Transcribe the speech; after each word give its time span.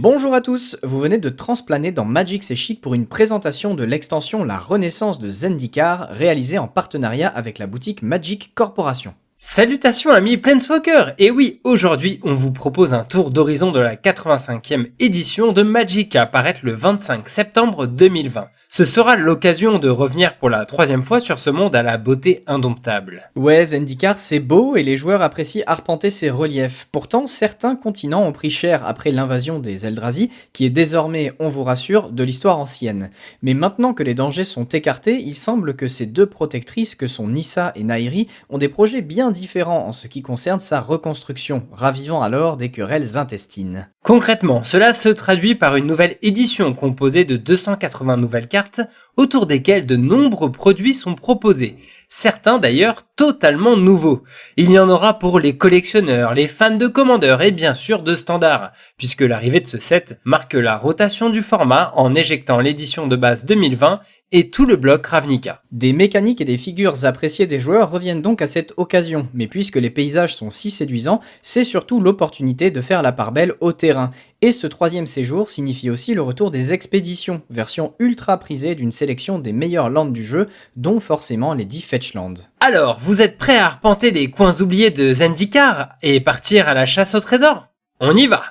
Bonjour 0.00 0.32
à 0.32 0.40
tous, 0.40 0.78
vous 0.84 1.00
venez 1.00 1.18
de 1.18 1.28
transplaner 1.28 1.90
dans 1.90 2.04
Magic 2.04 2.44
C'est 2.44 2.54
Chic 2.54 2.80
pour 2.80 2.94
une 2.94 3.08
présentation 3.08 3.74
de 3.74 3.82
l'extension 3.82 4.44
La 4.44 4.56
Renaissance 4.56 5.18
de 5.18 5.28
Zendikar 5.28 6.06
réalisée 6.10 6.58
en 6.58 6.68
partenariat 6.68 7.28
avec 7.28 7.58
la 7.58 7.66
boutique 7.66 8.02
Magic 8.02 8.52
Corporation. 8.54 9.14
Salutations 9.40 10.10
amis 10.10 10.36
Planeswalker 10.36 11.12
Et 11.18 11.30
oui, 11.30 11.60
aujourd'hui 11.62 12.18
on 12.24 12.34
vous 12.34 12.50
propose 12.50 12.92
un 12.92 13.04
tour 13.04 13.30
d'horizon 13.30 13.70
de 13.70 13.78
la 13.78 13.94
85e 13.94 14.90
édition 14.98 15.52
de 15.52 15.62
Magic 15.62 16.16
à 16.16 16.22
apparaître 16.22 16.62
le 16.64 16.72
25 16.72 17.28
septembre 17.28 17.86
2020. 17.86 18.48
Ce 18.66 18.84
sera 18.84 19.16
l'occasion 19.16 19.78
de 19.78 19.88
revenir 19.88 20.38
pour 20.38 20.50
la 20.50 20.66
troisième 20.66 21.04
fois 21.04 21.20
sur 21.20 21.38
ce 21.38 21.50
monde 21.50 21.76
à 21.76 21.84
la 21.84 21.98
beauté 21.98 22.42
indomptable. 22.48 23.30
Ouais, 23.36 23.64
Zendikar 23.64 24.18
c'est 24.18 24.40
beau 24.40 24.74
et 24.74 24.82
les 24.82 24.96
joueurs 24.96 25.22
apprécient 25.22 25.62
arpenter 25.68 26.10
ses 26.10 26.30
reliefs. 26.30 26.88
Pourtant, 26.90 27.28
certains 27.28 27.76
continents 27.76 28.26
ont 28.26 28.32
pris 28.32 28.50
cher 28.50 28.84
après 28.84 29.12
l'invasion 29.12 29.60
des 29.60 29.86
Eldrazi, 29.86 30.30
qui 30.52 30.66
est 30.66 30.70
désormais, 30.70 31.32
on 31.38 31.48
vous 31.48 31.62
rassure, 31.62 32.10
de 32.10 32.24
l'histoire 32.24 32.58
ancienne. 32.58 33.10
Mais 33.42 33.54
maintenant 33.54 33.94
que 33.94 34.02
les 34.02 34.14
dangers 34.14 34.44
sont 34.44 34.64
écartés, 34.64 35.22
il 35.22 35.36
semble 35.36 35.76
que 35.76 35.86
ces 35.86 36.06
deux 36.06 36.26
protectrices 36.26 36.96
que 36.96 37.06
sont 37.06 37.28
Nissa 37.28 37.70
et 37.76 37.84
Nairi 37.84 38.26
ont 38.50 38.58
des 38.58 38.68
projets 38.68 39.00
bien 39.00 39.27
différent 39.30 39.86
en 39.86 39.92
ce 39.92 40.08
qui 40.08 40.22
concerne 40.22 40.60
sa 40.60 40.80
reconstruction, 40.80 41.66
ravivant 41.72 42.22
alors 42.22 42.56
des 42.56 42.70
querelles 42.70 43.16
intestines. 43.16 43.88
Concrètement, 44.02 44.64
cela 44.64 44.94
se 44.94 45.10
traduit 45.10 45.54
par 45.54 45.76
une 45.76 45.86
nouvelle 45.86 46.16
édition 46.22 46.72
composée 46.72 47.24
de 47.24 47.36
280 47.36 48.16
nouvelles 48.16 48.48
cartes, 48.48 48.80
autour 49.16 49.46
desquelles 49.46 49.84
de 49.84 49.96
nombreux 49.96 50.50
produits 50.50 50.94
sont 50.94 51.14
proposés, 51.14 51.76
certains 52.08 52.58
d'ailleurs 52.58 53.04
totalement 53.16 53.76
nouveaux. 53.76 54.22
Il 54.56 54.70
y 54.70 54.78
en 54.78 54.88
aura 54.88 55.18
pour 55.18 55.40
les 55.40 55.58
collectionneurs, 55.58 56.32
les 56.32 56.48
fans 56.48 56.76
de 56.76 56.86
commandeurs 56.86 57.42
et 57.42 57.50
bien 57.50 57.74
sûr 57.74 58.02
de 58.02 58.14
standards, 58.14 58.72
puisque 58.96 59.20
l'arrivée 59.22 59.60
de 59.60 59.66
ce 59.66 59.78
set 59.78 60.20
marque 60.24 60.54
la 60.54 60.76
rotation 60.76 61.28
du 61.28 61.42
format 61.42 61.92
en 61.96 62.14
éjectant 62.14 62.60
l'édition 62.60 63.08
de 63.08 63.16
base 63.16 63.44
2020 63.44 64.00
et 64.32 64.50
tout 64.50 64.66
le 64.66 64.76
bloc 64.76 65.06
Ravnica. 65.06 65.62
Des 65.72 65.92
mécaniques 65.92 66.40
et 66.40 66.44
des 66.44 66.58
figures 66.58 67.04
appréciées 67.04 67.46
des 67.46 67.60
joueurs 67.60 67.90
reviennent 67.90 68.22
donc 68.22 68.42
à 68.42 68.46
cette 68.46 68.74
occasion, 68.76 69.28
mais 69.34 69.46
puisque 69.46 69.76
les 69.76 69.90
paysages 69.90 70.36
sont 70.36 70.50
si 70.50 70.70
séduisants, 70.70 71.20
c'est 71.42 71.64
surtout 71.64 72.00
l'opportunité 72.00 72.70
de 72.70 72.80
faire 72.80 73.02
la 73.02 73.12
part 73.12 73.32
belle 73.32 73.54
au 73.60 73.72
terrain. 73.72 74.10
Et 74.42 74.52
ce 74.52 74.66
troisième 74.66 75.06
séjour 75.06 75.50
signifie 75.50 75.90
aussi 75.90 76.14
le 76.14 76.22
retour 76.22 76.50
des 76.50 76.72
expéditions, 76.72 77.42
version 77.50 77.94
ultra 77.98 78.38
prisée 78.38 78.74
d'une 78.74 78.92
sélection 78.92 79.38
des 79.38 79.52
meilleures 79.52 79.90
landes 79.90 80.12
du 80.12 80.24
jeu, 80.24 80.48
dont 80.76 81.00
forcément 81.00 81.54
les 81.54 81.64
10 81.64 81.80
Fetchlands. 81.80 82.34
Alors, 82.60 82.98
vous 83.00 83.22
êtes 83.22 83.38
prêts 83.38 83.58
à 83.58 83.66
arpenter 83.66 84.10
les 84.10 84.30
coins 84.30 84.60
oubliés 84.60 84.90
de 84.90 85.14
Zendikar 85.14 85.96
et 86.02 86.20
partir 86.20 86.68
à 86.68 86.74
la 86.74 86.86
chasse 86.86 87.14
au 87.14 87.20
trésor? 87.20 87.68
On 88.00 88.14
y 88.14 88.26
va 88.26 88.44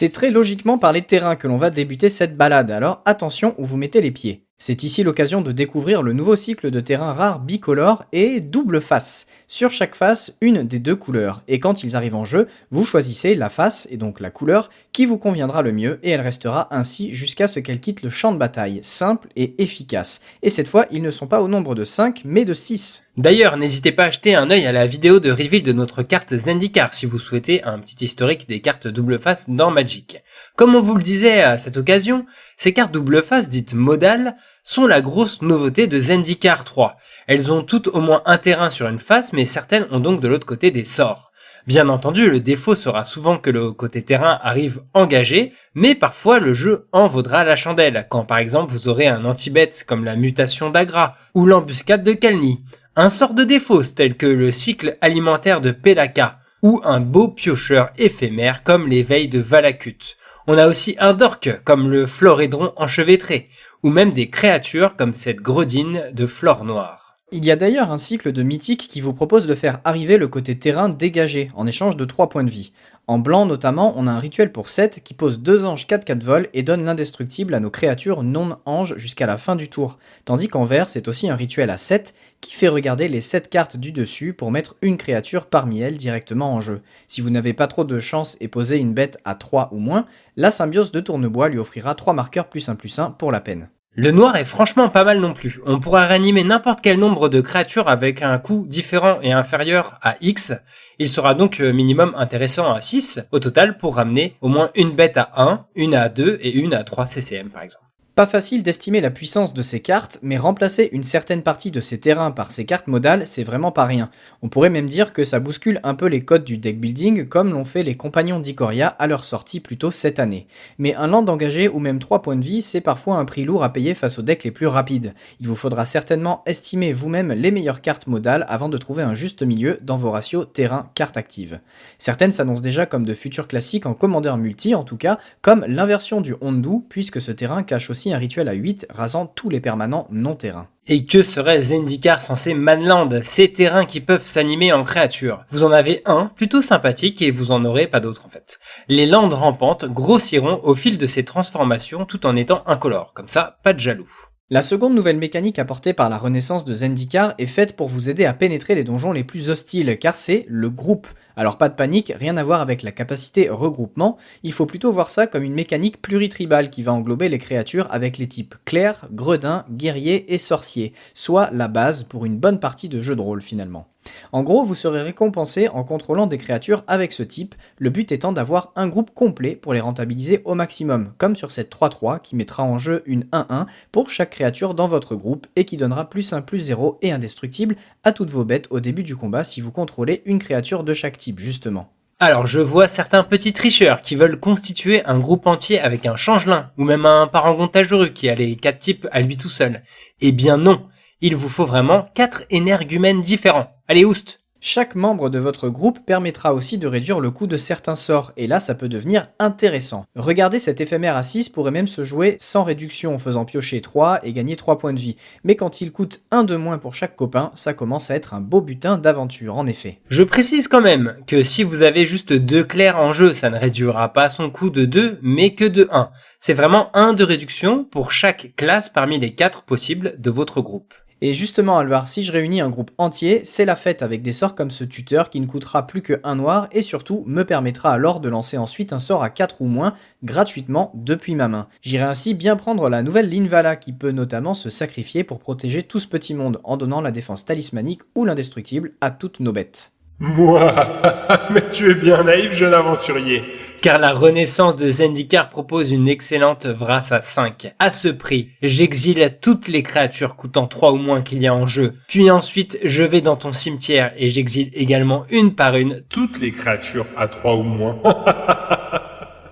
C'est 0.00 0.12
très 0.12 0.30
logiquement 0.30 0.78
par 0.78 0.92
les 0.92 1.02
terrains 1.02 1.34
que 1.34 1.48
l'on 1.48 1.56
va 1.56 1.70
débuter 1.70 2.08
cette 2.08 2.36
balade, 2.36 2.70
alors 2.70 3.02
attention 3.04 3.56
où 3.58 3.64
vous 3.64 3.76
mettez 3.76 4.00
les 4.00 4.12
pieds. 4.12 4.47
C'est 4.60 4.82
ici 4.82 5.04
l'occasion 5.04 5.40
de 5.40 5.52
découvrir 5.52 6.02
le 6.02 6.12
nouveau 6.12 6.34
cycle 6.34 6.72
de 6.72 6.80
terrain 6.80 7.12
rare 7.12 7.38
bicolore 7.38 8.04
et 8.10 8.40
double 8.40 8.80
face. 8.80 9.28
Sur 9.46 9.70
chaque 9.70 9.94
face, 9.94 10.34
une 10.40 10.64
des 10.64 10.80
deux 10.80 10.96
couleurs. 10.96 11.42
Et 11.46 11.60
quand 11.60 11.84
ils 11.84 11.94
arrivent 11.94 12.16
en 12.16 12.24
jeu, 12.24 12.48
vous 12.72 12.84
choisissez 12.84 13.36
la 13.36 13.50
face, 13.50 13.86
et 13.88 13.96
donc 13.96 14.18
la 14.18 14.30
couleur, 14.30 14.68
qui 14.92 15.06
vous 15.06 15.16
conviendra 15.16 15.62
le 15.62 15.70
mieux, 15.70 16.00
et 16.02 16.10
elle 16.10 16.20
restera 16.20 16.66
ainsi 16.72 17.14
jusqu'à 17.14 17.46
ce 17.46 17.60
qu'elle 17.60 17.78
quitte 17.78 18.02
le 18.02 18.10
champ 18.10 18.32
de 18.32 18.36
bataille. 18.36 18.80
Simple 18.82 19.28
et 19.36 19.54
efficace. 19.62 20.20
Et 20.42 20.50
cette 20.50 20.68
fois, 20.68 20.86
ils 20.90 21.02
ne 21.02 21.12
sont 21.12 21.28
pas 21.28 21.40
au 21.40 21.46
nombre 21.46 21.76
de 21.76 21.84
5, 21.84 22.22
mais 22.24 22.44
de 22.44 22.52
6. 22.52 23.04
D'ailleurs, 23.16 23.56
n'hésitez 23.56 23.92
pas 23.92 24.04
à 24.04 24.10
jeter 24.10 24.34
un 24.34 24.50
œil 24.50 24.66
à 24.66 24.72
la 24.72 24.86
vidéo 24.86 25.18
de 25.18 25.30
reveal 25.30 25.62
de 25.62 25.72
notre 25.72 26.02
carte 26.02 26.36
Zendikar 26.36 26.94
si 26.94 27.06
vous 27.06 27.18
souhaitez 27.18 27.64
un 27.64 27.78
petit 27.78 28.04
historique 28.04 28.48
des 28.48 28.60
cartes 28.60 28.86
double 28.86 29.18
face 29.18 29.50
dans 29.50 29.70
Magic. 29.70 30.22
Comme 30.56 30.74
on 30.76 30.80
vous 30.80 30.94
le 30.94 31.02
disait 31.02 31.42
à 31.42 31.58
cette 31.58 31.76
occasion, 31.76 32.26
ces 32.58 32.72
cartes 32.72 32.92
double 32.92 33.22
face 33.22 33.48
dites 33.48 33.72
modales 33.72 34.34
sont 34.64 34.88
la 34.88 35.00
grosse 35.00 35.42
nouveauté 35.42 35.86
de 35.86 36.00
Zendikar 36.00 36.64
3. 36.64 36.96
Elles 37.28 37.52
ont 37.52 37.62
toutes 37.62 37.86
au 37.86 38.00
moins 38.00 38.20
un 38.26 38.36
terrain 38.36 38.68
sur 38.68 38.88
une 38.88 38.98
face, 38.98 39.32
mais 39.32 39.46
certaines 39.46 39.86
ont 39.92 40.00
donc 40.00 40.20
de 40.20 40.26
l'autre 40.26 40.44
côté 40.44 40.72
des 40.72 40.84
sorts. 40.84 41.30
Bien 41.68 41.88
entendu, 41.88 42.28
le 42.28 42.40
défaut 42.40 42.74
sera 42.74 43.04
souvent 43.04 43.38
que 43.38 43.50
le 43.50 43.70
côté 43.70 44.02
terrain 44.02 44.40
arrive 44.42 44.80
engagé, 44.92 45.52
mais 45.74 45.94
parfois 45.94 46.40
le 46.40 46.52
jeu 46.52 46.88
en 46.90 47.06
vaudra 47.06 47.44
la 47.44 47.54
chandelle, 47.54 48.06
quand 48.08 48.24
par 48.24 48.38
exemple 48.38 48.72
vous 48.72 48.88
aurez 48.88 49.06
un 49.06 49.24
anti-bet 49.24 49.70
comme 49.86 50.04
la 50.04 50.16
mutation 50.16 50.70
d'Agra, 50.70 51.14
ou 51.34 51.46
l'embuscade 51.46 52.02
de 52.02 52.12
Kalni, 52.12 52.64
un 52.96 53.08
sort 53.08 53.34
de 53.34 53.44
défauts 53.44 53.84
tel 53.94 54.16
que 54.16 54.26
le 54.26 54.50
cycle 54.50 54.98
alimentaire 55.00 55.60
de 55.60 55.70
Pelaka, 55.70 56.37
ou 56.62 56.80
un 56.84 57.00
beau 57.00 57.28
piocheur 57.28 57.90
éphémère 57.98 58.62
comme 58.64 58.88
l'éveil 58.88 59.28
de 59.28 59.38
Valakut. 59.38 60.16
On 60.46 60.58
a 60.58 60.66
aussi 60.66 60.96
un 60.98 61.12
dork 61.12 61.60
comme 61.64 61.90
le 61.90 62.06
florédron 62.06 62.72
enchevêtré, 62.76 63.48
ou 63.82 63.90
même 63.90 64.12
des 64.12 64.30
créatures 64.30 64.96
comme 64.96 65.14
cette 65.14 65.40
gredine 65.40 66.10
de 66.12 66.26
flore 66.26 66.64
noire. 66.64 67.18
Il 67.30 67.44
y 67.44 67.50
a 67.50 67.56
d'ailleurs 67.56 67.92
un 67.92 67.98
cycle 67.98 68.32
de 68.32 68.42
mythique 68.42 68.88
qui 68.88 69.02
vous 69.02 69.12
propose 69.12 69.46
de 69.46 69.54
faire 69.54 69.80
arriver 69.84 70.16
le 70.16 70.28
côté 70.28 70.58
terrain 70.58 70.88
dégagé 70.88 71.50
en 71.54 71.66
échange 71.66 71.96
de 71.96 72.06
3 72.06 72.30
points 72.30 72.44
de 72.44 72.50
vie. 72.50 72.72
En 73.08 73.18
blanc 73.18 73.46
notamment, 73.46 73.94
on 73.96 74.06
a 74.06 74.12
un 74.12 74.18
rituel 74.18 74.52
pour 74.52 74.68
7 74.68 75.02
qui 75.02 75.14
pose 75.14 75.40
2 75.40 75.64
anges 75.64 75.86
4-4 75.86 76.20
vol 76.22 76.48
et 76.52 76.62
donne 76.62 76.84
l'indestructible 76.84 77.54
à 77.54 77.60
nos 77.60 77.70
créatures 77.70 78.22
non-anges 78.22 78.98
jusqu'à 78.98 79.24
la 79.24 79.38
fin 79.38 79.56
du 79.56 79.70
tour. 79.70 79.98
Tandis 80.26 80.48
qu'en 80.48 80.64
vert, 80.64 80.90
c'est 80.90 81.08
aussi 81.08 81.30
un 81.30 81.34
rituel 81.34 81.70
à 81.70 81.78
7 81.78 82.12
qui 82.42 82.52
fait 82.52 82.68
regarder 82.68 83.08
les 83.08 83.22
7 83.22 83.48
cartes 83.48 83.78
du 83.78 83.92
dessus 83.92 84.34
pour 84.34 84.50
mettre 84.50 84.76
une 84.82 84.98
créature 84.98 85.46
parmi 85.46 85.80
elles 85.80 85.96
directement 85.96 86.52
en 86.52 86.60
jeu. 86.60 86.82
Si 87.06 87.22
vous 87.22 87.30
n'avez 87.30 87.54
pas 87.54 87.66
trop 87.66 87.84
de 87.84 87.98
chance 87.98 88.36
et 88.42 88.48
posez 88.48 88.76
une 88.76 88.92
bête 88.92 89.16
à 89.24 89.34
3 89.34 89.70
ou 89.72 89.78
moins, 89.78 90.04
la 90.36 90.50
symbiose 90.50 90.92
de 90.92 91.00
tournebois 91.00 91.48
lui 91.48 91.58
offrira 91.58 91.94
3 91.94 92.12
marqueurs 92.12 92.50
plus 92.50 92.68
1 92.68 92.74
plus 92.74 92.98
1 92.98 93.12
pour 93.12 93.32
la 93.32 93.40
peine. 93.40 93.70
Le 94.00 94.12
noir 94.12 94.36
est 94.36 94.44
franchement 94.44 94.88
pas 94.90 95.02
mal 95.02 95.18
non 95.18 95.32
plus. 95.32 95.58
On 95.66 95.80
pourra 95.80 96.06
réanimer 96.06 96.44
n'importe 96.44 96.78
quel 96.82 97.00
nombre 97.00 97.28
de 97.28 97.40
créatures 97.40 97.88
avec 97.88 98.22
un 98.22 98.38
coût 98.38 98.64
différent 98.68 99.18
et 99.22 99.32
inférieur 99.32 99.98
à 100.02 100.14
X. 100.20 100.54
Il 101.00 101.08
sera 101.08 101.34
donc 101.34 101.58
euh, 101.58 101.72
minimum 101.72 102.14
intéressant 102.16 102.72
à 102.72 102.80
6 102.80 103.26
au 103.32 103.40
total 103.40 103.76
pour 103.76 103.96
ramener 103.96 104.36
au 104.40 104.46
moins 104.46 104.70
une 104.76 104.92
bête 104.92 105.16
à 105.16 105.30
1, 105.36 105.66
une 105.74 105.96
à 105.96 106.08
2 106.08 106.38
et 106.40 106.52
une 106.52 106.74
à 106.74 106.84
3 106.84 107.08
CCM 107.08 107.50
par 107.50 107.64
exemple. 107.64 107.87
Pas 108.18 108.26
facile 108.26 108.64
d'estimer 108.64 109.00
la 109.00 109.12
puissance 109.12 109.54
de 109.54 109.62
ces 109.62 109.78
cartes, 109.78 110.18
mais 110.22 110.38
remplacer 110.38 110.88
une 110.90 111.04
certaine 111.04 111.44
partie 111.44 111.70
de 111.70 111.78
ces 111.78 112.00
terrains 112.00 112.32
par 112.32 112.50
ces 112.50 112.64
cartes 112.64 112.88
modales, 112.88 113.28
c'est 113.28 113.44
vraiment 113.44 113.70
pas 113.70 113.84
rien. 113.84 114.10
On 114.42 114.48
pourrait 114.48 114.70
même 114.70 114.86
dire 114.86 115.12
que 115.12 115.22
ça 115.22 115.38
bouscule 115.38 115.78
un 115.84 115.94
peu 115.94 116.06
les 116.06 116.24
codes 116.24 116.42
du 116.42 116.58
deck 116.58 116.80
building, 116.80 117.28
comme 117.28 117.52
l'ont 117.52 117.64
fait 117.64 117.84
les 117.84 117.96
compagnons 117.96 118.40
d'Ikoria 118.40 118.88
à 118.88 119.06
leur 119.06 119.24
sortie 119.24 119.60
plus 119.60 119.76
tôt 119.76 119.92
cette 119.92 120.18
année. 120.18 120.48
Mais 120.78 120.96
un 120.96 121.06
land 121.06 121.26
engagé 121.26 121.68
ou 121.68 121.78
même 121.78 122.00
3 122.00 122.20
points 122.22 122.34
de 122.34 122.44
vie, 122.44 122.60
c'est 122.60 122.80
parfois 122.80 123.18
un 123.18 123.24
prix 123.24 123.44
lourd 123.44 123.62
à 123.62 123.72
payer 123.72 123.94
face 123.94 124.18
aux 124.18 124.22
decks 124.22 124.42
les 124.42 124.50
plus 124.50 124.66
rapides. 124.66 125.14
Il 125.38 125.46
vous 125.46 125.54
faudra 125.54 125.84
certainement 125.84 126.42
estimer 126.44 126.92
vous-même 126.92 127.30
les 127.30 127.52
meilleures 127.52 127.82
cartes 127.82 128.08
modales 128.08 128.46
avant 128.48 128.68
de 128.68 128.78
trouver 128.78 129.04
un 129.04 129.14
juste 129.14 129.44
milieu 129.44 129.78
dans 129.80 129.96
vos 129.96 130.10
ratios 130.10 130.48
terrain-carte 130.52 131.16
active. 131.16 131.60
Certaines 131.98 132.32
s'annoncent 132.32 132.62
déjà 132.62 132.84
comme 132.84 133.06
de 133.06 133.14
futurs 133.14 133.46
classiques 133.46 133.86
en 133.86 133.94
commandeur 133.94 134.38
multi 134.38 134.74
en 134.74 134.82
tout 134.82 134.96
cas, 134.96 135.18
comme 135.40 135.64
l'inversion 135.68 136.20
du 136.20 136.34
Hondu, 136.40 136.80
puisque 136.88 137.20
ce 137.20 137.30
terrain 137.30 137.62
cache 137.62 137.90
aussi 137.90 138.07
un 138.12 138.18
rituel 138.18 138.48
à 138.48 138.52
8 138.52 138.86
rasant 138.90 139.26
tous 139.26 139.50
les 139.50 139.60
permanents 139.60 140.06
non 140.10 140.34
terrains. 140.34 140.68
Et 140.86 141.04
que 141.04 141.22
serait 141.22 141.60
Zendikar 141.60 142.22
sans 142.22 142.36
ces 142.36 142.54
Manland, 142.54 143.10
ces 143.22 143.50
terrains 143.50 143.84
qui 143.84 144.00
peuvent 144.00 144.24
s'animer 144.24 144.72
en 144.72 144.84
créatures 144.84 145.40
Vous 145.50 145.64
en 145.64 145.70
avez 145.70 146.00
un, 146.06 146.26
plutôt 146.34 146.62
sympathique, 146.62 147.20
et 147.20 147.30
vous 147.30 147.52
en 147.52 147.64
aurez 147.64 147.86
pas 147.86 148.00
d'autres 148.00 148.24
en 148.24 148.30
fait. 148.30 148.58
Les 148.88 149.06
landes 149.06 149.34
rampantes 149.34 149.84
grossiront 149.84 150.60
au 150.62 150.74
fil 150.74 150.96
de 150.96 151.06
ces 151.06 151.24
transformations 151.24 152.06
tout 152.06 152.26
en 152.26 152.36
étant 152.36 152.62
incolores, 152.66 153.12
comme 153.12 153.28
ça, 153.28 153.58
pas 153.62 153.72
de 153.72 153.78
jaloux. 153.78 154.10
La 154.50 154.62
seconde 154.62 154.94
nouvelle 154.94 155.18
mécanique 155.18 155.58
apportée 155.58 155.92
par 155.92 156.08
la 156.08 156.16
renaissance 156.16 156.64
de 156.64 156.72
Zendikar 156.72 157.34
est 157.36 157.44
faite 157.44 157.76
pour 157.76 157.86
vous 157.86 158.08
aider 158.08 158.24
à 158.24 158.32
pénétrer 158.32 158.74
les 158.74 158.82
donjons 158.82 159.12
les 159.12 159.22
plus 159.22 159.50
hostiles, 159.50 159.98
car 160.00 160.16
c'est 160.16 160.46
le 160.48 160.70
groupe. 160.70 161.06
Alors 161.36 161.58
pas 161.58 161.68
de 161.68 161.74
panique, 161.74 162.14
rien 162.18 162.38
à 162.38 162.44
voir 162.44 162.62
avec 162.62 162.82
la 162.82 162.90
capacité 162.90 163.50
regroupement, 163.50 164.16
il 164.42 164.54
faut 164.54 164.64
plutôt 164.64 164.90
voir 164.90 165.10
ça 165.10 165.26
comme 165.26 165.42
une 165.42 165.52
mécanique 165.52 166.00
pluritribale 166.00 166.70
qui 166.70 166.82
va 166.82 166.94
englober 166.94 167.28
les 167.28 167.36
créatures 167.36 167.88
avec 167.90 168.16
les 168.16 168.26
types 168.26 168.54
clair, 168.64 169.06
gredin, 169.12 169.66
guerrier 169.70 170.32
et 170.32 170.38
sorcier, 170.38 170.94
soit 171.12 171.50
la 171.52 171.68
base 171.68 172.04
pour 172.04 172.24
une 172.24 172.38
bonne 172.38 172.58
partie 172.58 172.88
de 172.88 173.02
jeu 173.02 173.16
de 173.16 173.20
rôle 173.20 173.42
finalement. 173.42 173.86
En 174.32 174.42
gros, 174.42 174.64
vous 174.64 174.74
serez 174.74 175.02
récompensé 175.02 175.68
en 175.68 175.84
contrôlant 175.84 176.26
des 176.26 176.38
créatures 176.38 176.84
avec 176.86 177.12
ce 177.12 177.22
type, 177.22 177.54
le 177.78 177.90
but 177.90 178.12
étant 178.12 178.32
d'avoir 178.32 178.72
un 178.76 178.88
groupe 178.88 179.12
complet 179.14 179.56
pour 179.56 179.74
les 179.74 179.80
rentabiliser 179.80 180.42
au 180.44 180.54
maximum, 180.54 181.12
comme 181.18 181.36
sur 181.36 181.50
cette 181.50 181.74
3-3 181.74 182.20
qui 182.20 182.36
mettra 182.36 182.62
en 182.62 182.78
jeu 182.78 183.02
une 183.06 183.24
1-1 183.32 183.66
pour 183.92 184.10
chaque 184.10 184.30
créature 184.30 184.74
dans 184.74 184.86
votre 184.86 185.14
groupe 185.14 185.46
et 185.56 185.64
qui 185.64 185.76
donnera 185.76 186.08
plus 186.08 186.32
1 186.32 186.42
plus 186.42 186.58
0 186.58 186.98
et 187.02 187.12
indestructible 187.12 187.76
à 188.04 188.12
toutes 188.12 188.30
vos 188.30 188.44
bêtes 188.44 188.68
au 188.70 188.80
début 188.80 189.02
du 189.02 189.16
combat 189.16 189.44
si 189.44 189.60
vous 189.60 189.72
contrôlez 189.72 190.22
une 190.24 190.38
créature 190.38 190.84
de 190.84 190.92
chaque 190.92 191.18
type 191.18 191.38
justement. 191.38 191.92
Alors 192.20 192.48
je 192.48 192.58
vois 192.58 192.88
certains 192.88 193.22
petits 193.22 193.52
tricheurs 193.52 194.02
qui 194.02 194.16
veulent 194.16 194.40
constituer 194.40 195.04
un 195.04 195.20
groupe 195.20 195.46
entier 195.46 195.78
avec 195.78 196.04
un 196.04 196.16
changelin 196.16 196.72
ou 196.76 196.82
même 196.82 197.06
un 197.06 197.28
parangon 197.28 197.68
tajereux 197.68 198.08
qui 198.08 198.28
a 198.28 198.34
les 198.34 198.56
4 198.56 198.78
types 198.78 199.08
à 199.12 199.20
lui 199.20 199.36
tout 199.36 199.48
seul. 199.48 199.82
Eh 200.20 200.32
bien 200.32 200.56
non, 200.56 200.82
il 201.20 201.34
vous 201.34 201.48
faut 201.48 201.66
vraiment 201.66 202.04
4 202.14 202.44
énergumènes 202.50 203.20
différents. 203.20 203.72
Allez, 203.88 204.04
oust 204.04 204.40
Chaque 204.60 204.94
membre 204.94 205.30
de 205.30 205.38
votre 205.38 205.68
groupe 205.68 206.00
permettra 206.06 206.54
aussi 206.54 206.78
de 206.78 206.86
réduire 206.86 207.18
le 207.18 207.30
coût 207.30 207.46
de 207.46 207.56
certains 207.56 207.96
sorts, 207.96 208.32
et 208.36 208.46
là 208.46 208.60
ça 208.60 208.74
peut 208.74 208.88
devenir 208.88 209.28
intéressant. 209.40 210.04
Regardez 210.14 210.58
cet 210.58 210.80
éphémère 210.80 211.16
à 211.16 211.22
6 211.24 211.48
pourrait 211.48 211.72
même 211.72 211.86
se 211.88 212.04
jouer 212.04 212.36
sans 212.40 212.62
réduction 212.62 213.14
en 213.14 213.18
faisant 213.18 213.44
piocher 213.44 213.80
3 213.80 214.20
et 214.24 214.32
gagner 214.32 214.54
3 214.54 214.78
points 214.78 214.92
de 214.92 215.00
vie, 215.00 215.16
mais 215.42 215.56
quand 215.56 215.80
il 215.80 215.90
coûte 215.90 216.22
1 216.30 216.44
de 216.44 216.56
moins 216.56 216.78
pour 216.78 216.94
chaque 216.94 217.16
copain, 217.16 217.50
ça 217.56 217.72
commence 217.72 218.10
à 218.10 218.14
être 218.14 218.34
un 218.34 218.40
beau 218.40 218.60
butin 218.60 218.96
d'aventure 218.96 219.56
en 219.56 219.66
effet. 219.66 220.00
Je 220.10 220.22
précise 220.22 220.68
quand 220.68 220.80
même 220.82 221.16
que 221.26 221.42
si 221.42 221.64
vous 221.64 221.82
avez 221.82 222.06
juste 222.06 222.32
deux 222.32 222.64
clairs 222.64 222.98
en 222.98 223.12
jeu, 223.12 223.34
ça 223.34 223.50
ne 223.50 223.58
réduira 223.58 224.12
pas 224.12 224.30
son 224.30 224.50
coût 224.50 224.70
de 224.70 224.84
2, 224.84 225.18
mais 225.22 225.54
que 225.54 225.64
de 225.64 225.88
1. 225.90 226.10
C'est 226.38 226.54
vraiment 226.54 226.90
1 226.94 227.12
de 227.12 227.24
réduction 227.24 227.84
pour 227.84 228.12
chaque 228.12 228.52
classe 228.56 228.88
parmi 228.88 229.18
les 229.18 229.34
4 229.34 229.62
possibles 229.62 230.14
de 230.18 230.30
votre 230.30 230.60
groupe. 230.60 230.94
Et 231.20 231.34
justement, 231.34 231.78
Alvar, 231.78 232.06
si 232.06 232.22
je 232.22 232.30
réunis 232.30 232.60
un 232.60 232.70
groupe 232.70 232.92
entier, 232.96 233.42
c'est 233.44 233.64
la 233.64 233.74
fête 233.74 234.02
avec 234.02 234.22
des 234.22 234.32
sorts 234.32 234.54
comme 234.54 234.70
ce 234.70 234.84
tuteur 234.84 235.30
qui 235.30 235.40
ne 235.40 235.46
coûtera 235.46 235.86
plus 235.86 236.00
que 236.00 236.20
1 236.22 236.36
noir 236.36 236.68
et 236.70 236.80
surtout 236.80 237.24
me 237.26 237.42
permettra 237.42 237.92
alors 237.92 238.20
de 238.20 238.28
lancer 238.28 238.56
ensuite 238.56 238.92
un 238.92 239.00
sort 239.00 239.24
à 239.24 239.30
4 239.30 239.60
ou 239.60 239.66
moins 239.66 239.94
gratuitement 240.22 240.92
depuis 240.94 241.34
ma 241.34 241.48
main. 241.48 241.66
J'irai 241.82 242.04
ainsi 242.04 242.34
bien 242.34 242.54
prendre 242.54 242.88
la 242.88 243.02
nouvelle 243.02 243.28
Linvala 243.28 243.74
qui 243.74 243.92
peut 243.92 244.12
notamment 244.12 244.54
se 244.54 244.70
sacrifier 244.70 245.24
pour 245.24 245.40
protéger 245.40 245.82
tout 245.82 245.98
ce 245.98 246.06
petit 246.06 246.34
monde 246.34 246.60
en 246.62 246.76
donnant 246.76 247.00
la 247.00 247.10
défense 247.10 247.44
talismanique 247.44 248.02
ou 248.14 248.24
l'indestructible 248.24 248.92
à 249.00 249.10
toutes 249.10 249.40
nos 249.40 249.52
bêtes. 249.52 249.92
Moi 250.20 250.72
Mais 251.50 251.62
tu 251.72 251.90
es 251.90 251.94
bien 251.94 252.22
naïf, 252.22 252.52
jeune 252.52 252.74
aventurier 252.74 253.42
car 253.82 253.98
la 253.98 254.12
renaissance 254.12 254.76
de 254.76 254.90
Zendikar 254.90 255.48
propose 255.48 255.92
une 255.92 256.08
excellente 256.08 256.66
vrasse 256.66 257.12
à 257.12 257.20
5. 257.20 257.74
À 257.78 257.90
ce 257.90 258.08
prix, 258.08 258.48
j'exile 258.62 259.36
toutes 259.40 259.68
les 259.68 259.82
créatures 259.82 260.36
coûtant 260.36 260.66
3 260.66 260.92
ou 260.92 260.96
moins 260.96 261.22
qu'il 261.22 261.42
y 261.42 261.46
a 261.46 261.54
en 261.54 261.66
jeu. 261.66 261.94
Puis 262.08 262.30
ensuite, 262.30 262.78
je 262.84 263.02
vais 263.02 263.20
dans 263.20 263.36
ton 263.36 263.52
cimetière 263.52 264.12
et 264.16 264.30
j'exile 264.30 264.70
également 264.74 265.24
une 265.30 265.54
par 265.54 265.76
une 265.76 266.02
toutes 266.08 266.40
les 266.40 266.50
créatures 266.52 267.06
à 267.16 267.28
3 267.28 267.56
ou 267.56 267.62
moins. 267.62 267.96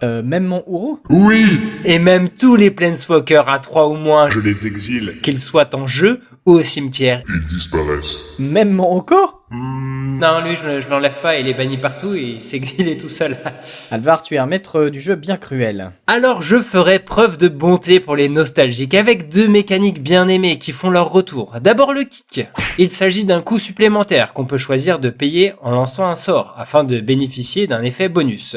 Euh, 0.02 0.22
même 0.22 0.44
mon 0.44 0.62
Uro? 0.68 1.00
Oui 1.08 1.46
Et 1.86 1.98
même 1.98 2.28
tous 2.28 2.54
les 2.54 2.70
Planeswalkers 2.70 3.48
à 3.48 3.58
3 3.58 3.88
ou 3.88 3.94
moins, 3.94 4.28
Je 4.28 4.40
les 4.40 4.66
exile. 4.66 5.14
qu'ils 5.22 5.38
soient 5.38 5.74
en 5.74 5.86
jeu 5.86 6.20
ou 6.44 6.52
au 6.52 6.62
cimetière. 6.62 7.22
Ils 7.30 7.46
disparaissent. 7.46 8.22
Même 8.38 8.72
mon 8.72 8.94
Oko? 8.94 9.16
Hmm, 9.50 10.18
Non, 10.18 10.40
lui, 10.44 10.56
je, 10.56 10.80
je 10.80 10.88
l'enlève 10.88 11.20
pas, 11.20 11.38
il 11.38 11.46
est 11.46 11.54
banni 11.54 11.76
partout 11.76 12.14
et 12.14 12.36
il 12.38 12.42
s'exile 12.42 12.98
tout 12.98 13.08
seul. 13.08 13.36
Alvar, 13.92 14.22
tu 14.22 14.34
es 14.34 14.38
un 14.38 14.46
maître 14.46 14.88
du 14.88 15.00
jeu 15.00 15.14
bien 15.14 15.36
cruel. 15.36 15.92
Alors 16.08 16.42
je 16.42 16.56
ferai 16.56 16.98
preuve 16.98 17.36
de 17.36 17.46
bonté 17.46 18.00
pour 18.00 18.16
les 18.16 18.28
nostalgiques 18.28 18.94
avec 18.94 19.28
deux 19.30 19.46
mécaniques 19.46 20.02
bien 20.02 20.26
aimées 20.26 20.58
qui 20.58 20.72
font 20.72 20.90
leur 20.90 21.12
retour. 21.12 21.54
D'abord 21.60 21.92
le 21.92 22.02
kick. 22.02 22.46
Il 22.78 22.90
s'agit 22.90 23.24
d'un 23.24 23.40
coût 23.40 23.60
supplémentaire 23.60 24.32
qu'on 24.32 24.46
peut 24.46 24.58
choisir 24.58 24.98
de 24.98 25.10
payer 25.10 25.52
en 25.62 25.70
lançant 25.70 26.06
un 26.08 26.16
sort 26.16 26.54
afin 26.56 26.82
de 26.82 26.98
bénéficier 26.98 27.68
d'un 27.68 27.82
effet 27.82 28.08
bonus. 28.08 28.56